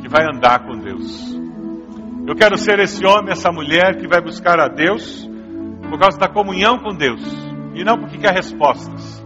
que 0.00 0.08
vai 0.08 0.24
andar 0.24 0.60
com 0.60 0.78
Deus. 0.78 1.41
Eu 2.26 2.36
quero 2.36 2.56
ser 2.56 2.78
esse 2.78 3.04
homem, 3.04 3.32
essa 3.32 3.50
mulher 3.50 3.96
que 3.96 4.06
vai 4.06 4.20
buscar 4.20 4.58
a 4.60 4.68
Deus 4.68 5.28
por 5.88 5.98
causa 5.98 6.18
da 6.18 6.28
comunhão 6.28 6.78
com 6.78 6.94
Deus 6.94 7.20
e 7.74 7.84
não 7.84 7.98
porque 7.98 8.18
quer 8.18 8.32
respostas 8.32 9.24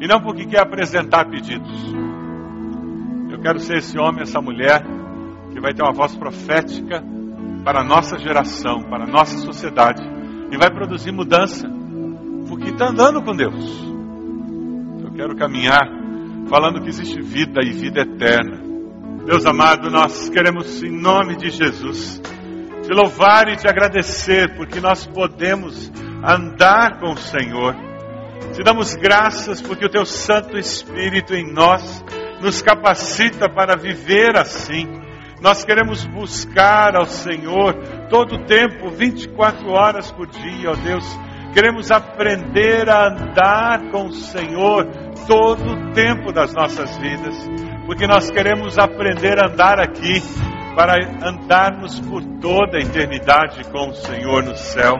e 0.00 0.06
não 0.08 0.20
porque 0.20 0.46
quer 0.46 0.60
apresentar 0.60 1.26
pedidos. 1.26 1.94
Eu 3.30 3.38
quero 3.38 3.60
ser 3.60 3.78
esse 3.78 3.98
homem, 3.98 4.22
essa 4.22 4.40
mulher 4.40 4.82
que 5.52 5.60
vai 5.60 5.72
ter 5.72 5.82
uma 5.82 5.92
voz 5.92 6.16
profética 6.16 7.02
para 7.64 7.80
a 7.80 7.84
nossa 7.84 8.18
geração, 8.18 8.82
para 8.82 9.04
a 9.04 9.06
nossa 9.06 9.38
sociedade 9.38 10.02
e 10.50 10.56
vai 10.56 10.70
produzir 10.70 11.12
mudança 11.12 11.68
porque 12.48 12.70
está 12.70 12.88
andando 12.88 13.22
com 13.22 13.34
Deus. 13.34 13.84
Eu 15.04 15.12
quero 15.12 15.36
caminhar 15.36 15.88
falando 16.48 16.82
que 16.82 16.88
existe 16.88 17.22
vida 17.22 17.60
e 17.62 17.70
vida 17.70 18.00
eterna. 18.00 18.60
Deus 19.24 19.46
amado, 19.46 19.88
nós 19.88 20.28
queremos, 20.28 20.82
em 20.82 20.90
nome 20.90 21.36
de 21.36 21.48
Jesus, 21.48 22.20
te 22.82 22.92
louvar 22.92 23.48
e 23.48 23.56
te 23.56 23.68
agradecer, 23.68 24.56
porque 24.56 24.80
nós 24.80 25.06
podemos 25.06 25.90
andar 26.24 26.98
com 26.98 27.12
o 27.12 27.16
Senhor. 27.16 27.74
Te 28.52 28.62
damos 28.62 28.94
graças 28.94 29.62
porque 29.62 29.86
o 29.86 29.90
teu 29.90 30.04
Santo 30.04 30.58
Espírito 30.58 31.34
em 31.34 31.52
nós 31.52 32.04
nos 32.40 32.60
capacita 32.60 33.48
para 33.48 33.76
viver 33.76 34.36
assim. 34.36 34.86
Nós 35.40 35.64
queremos 35.64 36.04
buscar 36.06 36.96
ao 36.96 37.06
Senhor 37.06 37.74
todo 38.10 38.34
o 38.34 38.44
tempo, 38.44 38.90
24 38.90 39.70
horas 39.70 40.10
por 40.12 40.26
dia, 40.26 40.70
ó 40.70 40.74
Deus. 40.74 41.04
Queremos 41.54 41.90
aprender 41.90 42.88
a 42.88 43.08
andar 43.08 43.90
com 43.90 44.06
o 44.06 44.12
Senhor 44.12 44.86
todo 45.26 45.64
o 45.64 45.92
tempo 45.92 46.32
das 46.32 46.52
nossas 46.52 46.96
vidas, 46.98 47.36
porque 47.86 48.06
nós 48.06 48.30
queremos 48.30 48.78
aprender 48.78 49.38
a 49.38 49.50
andar 49.50 49.78
aqui 49.78 50.20
para 50.74 50.94
andarmos 51.26 52.00
por 52.00 52.22
toda 52.40 52.78
a 52.78 52.80
eternidade 52.80 53.64
com 53.70 53.90
o 53.90 53.94
Senhor 53.94 54.42
no 54.42 54.56
céu. 54.56 54.94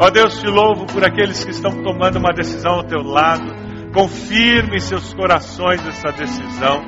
Ó 0.00 0.08
Deus, 0.10 0.40
te 0.40 0.46
louvo 0.46 0.86
por 0.86 1.04
aqueles 1.04 1.44
que 1.44 1.50
estão 1.50 1.82
tomando 1.82 2.18
uma 2.18 2.32
decisão 2.32 2.76
ao 2.76 2.84
teu 2.84 3.02
lado. 3.02 3.54
Confirme 3.92 4.76
em 4.76 4.80
seus 4.80 5.12
corações 5.12 5.84
essa 5.86 6.12
decisão. 6.12 6.82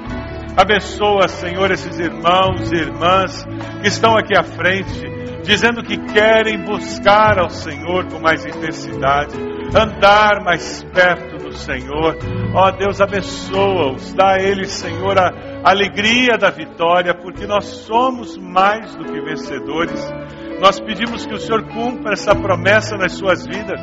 Abençoa, 0.56 1.28
Senhor, 1.28 1.70
esses 1.70 1.98
irmãos 1.98 2.70
e 2.70 2.76
irmãs 2.76 3.44
que 3.80 3.88
estão 3.88 4.16
aqui 4.16 4.38
à 4.38 4.42
frente, 4.42 5.02
dizendo 5.42 5.82
que 5.82 5.96
querem 5.96 6.62
buscar 6.62 7.38
ao 7.38 7.50
Senhor 7.50 8.06
com 8.06 8.20
mais 8.20 8.44
intensidade, 8.44 9.37
andar 9.74 10.42
mais 10.44 10.82
perto 10.85 11.38
do 11.38 11.52
Senhor. 11.52 12.16
Ó 12.54 12.70
Deus, 12.72 13.00
abençoa-os, 13.00 14.12
dá 14.14 14.35
a 14.35 14.42
eles, 14.42 14.70
Senhor, 14.70 15.18
a 15.18 15.32
alegria 15.64 16.37
da 16.38 16.50
vitória, 16.50 17.14
porque 17.14 17.46
nós 17.46 17.64
somos 17.64 18.37
mais 18.37 18.94
do 18.94 19.04
que 19.04 19.20
vencedores. 19.20 20.12
Nós 20.61 20.78
pedimos 20.78 21.26
que 21.26 21.35
o 21.35 21.38
Senhor 21.38 21.62
cumpra 21.68 22.12
essa 22.12 22.35
promessa 22.35 22.96
nas 22.96 23.12
suas 23.12 23.46
vidas 23.46 23.80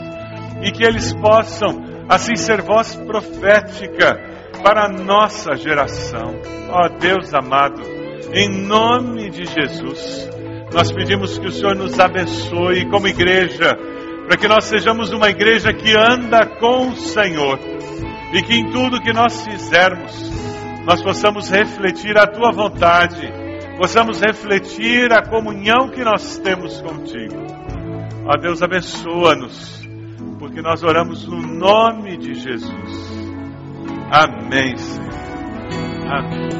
e 0.61 0.71
que 0.71 0.83
eles 0.83 1.13
possam, 1.13 1.83
assim, 2.07 2.35
ser 2.35 2.61
voz 2.61 2.95
profética 2.95 4.17
para 4.63 4.85
a 4.85 4.89
nossa 4.89 5.55
geração. 5.55 6.35
Ó 6.69 6.85
oh, 6.85 6.99
Deus 6.99 7.33
amado, 7.33 7.81
em 8.33 8.65
nome 8.65 9.29
de 9.29 9.45
Jesus, 9.45 10.29
nós 10.73 10.91
pedimos 10.91 11.37
que 11.39 11.47
o 11.47 11.51
Senhor 11.51 11.75
nos 11.75 11.99
abençoe 11.99 12.85
como 12.89 13.07
igreja, 13.07 13.75
para 14.29 14.37
que 14.37 14.47
nós 14.47 14.65
sejamos 14.65 15.11
uma 15.11 15.27
igreja 15.27 15.73
que 15.73 15.91
anda 15.97 16.45
com 16.45 16.89
o 16.89 16.95
Senhor 16.95 17.57
e 18.31 18.43
que 18.43 18.53
em 18.53 18.69
tudo 18.69 19.01
que 19.01 19.11
nós 19.11 19.43
fizermos, 19.43 20.31
nós 20.85 21.01
possamos 21.01 21.49
refletir 21.49 22.15
a 22.15 22.27
tua 22.27 22.51
vontade, 22.51 23.27
possamos 23.75 24.21
refletir 24.21 25.11
a 25.11 25.27
comunhão 25.27 25.89
que 25.89 26.03
nós 26.03 26.37
temos 26.37 26.79
contigo. 26.79 27.43
Ó 28.23 28.39
Deus, 28.39 28.61
abençoa-nos, 28.61 29.83
porque 30.37 30.61
nós 30.61 30.83
oramos 30.83 31.27
no 31.27 31.41
nome 31.41 32.15
de 32.17 32.35
Jesus. 32.35 33.33
Amém, 34.11 34.77
Senhor. 34.77 35.09
Amém. 36.07 36.59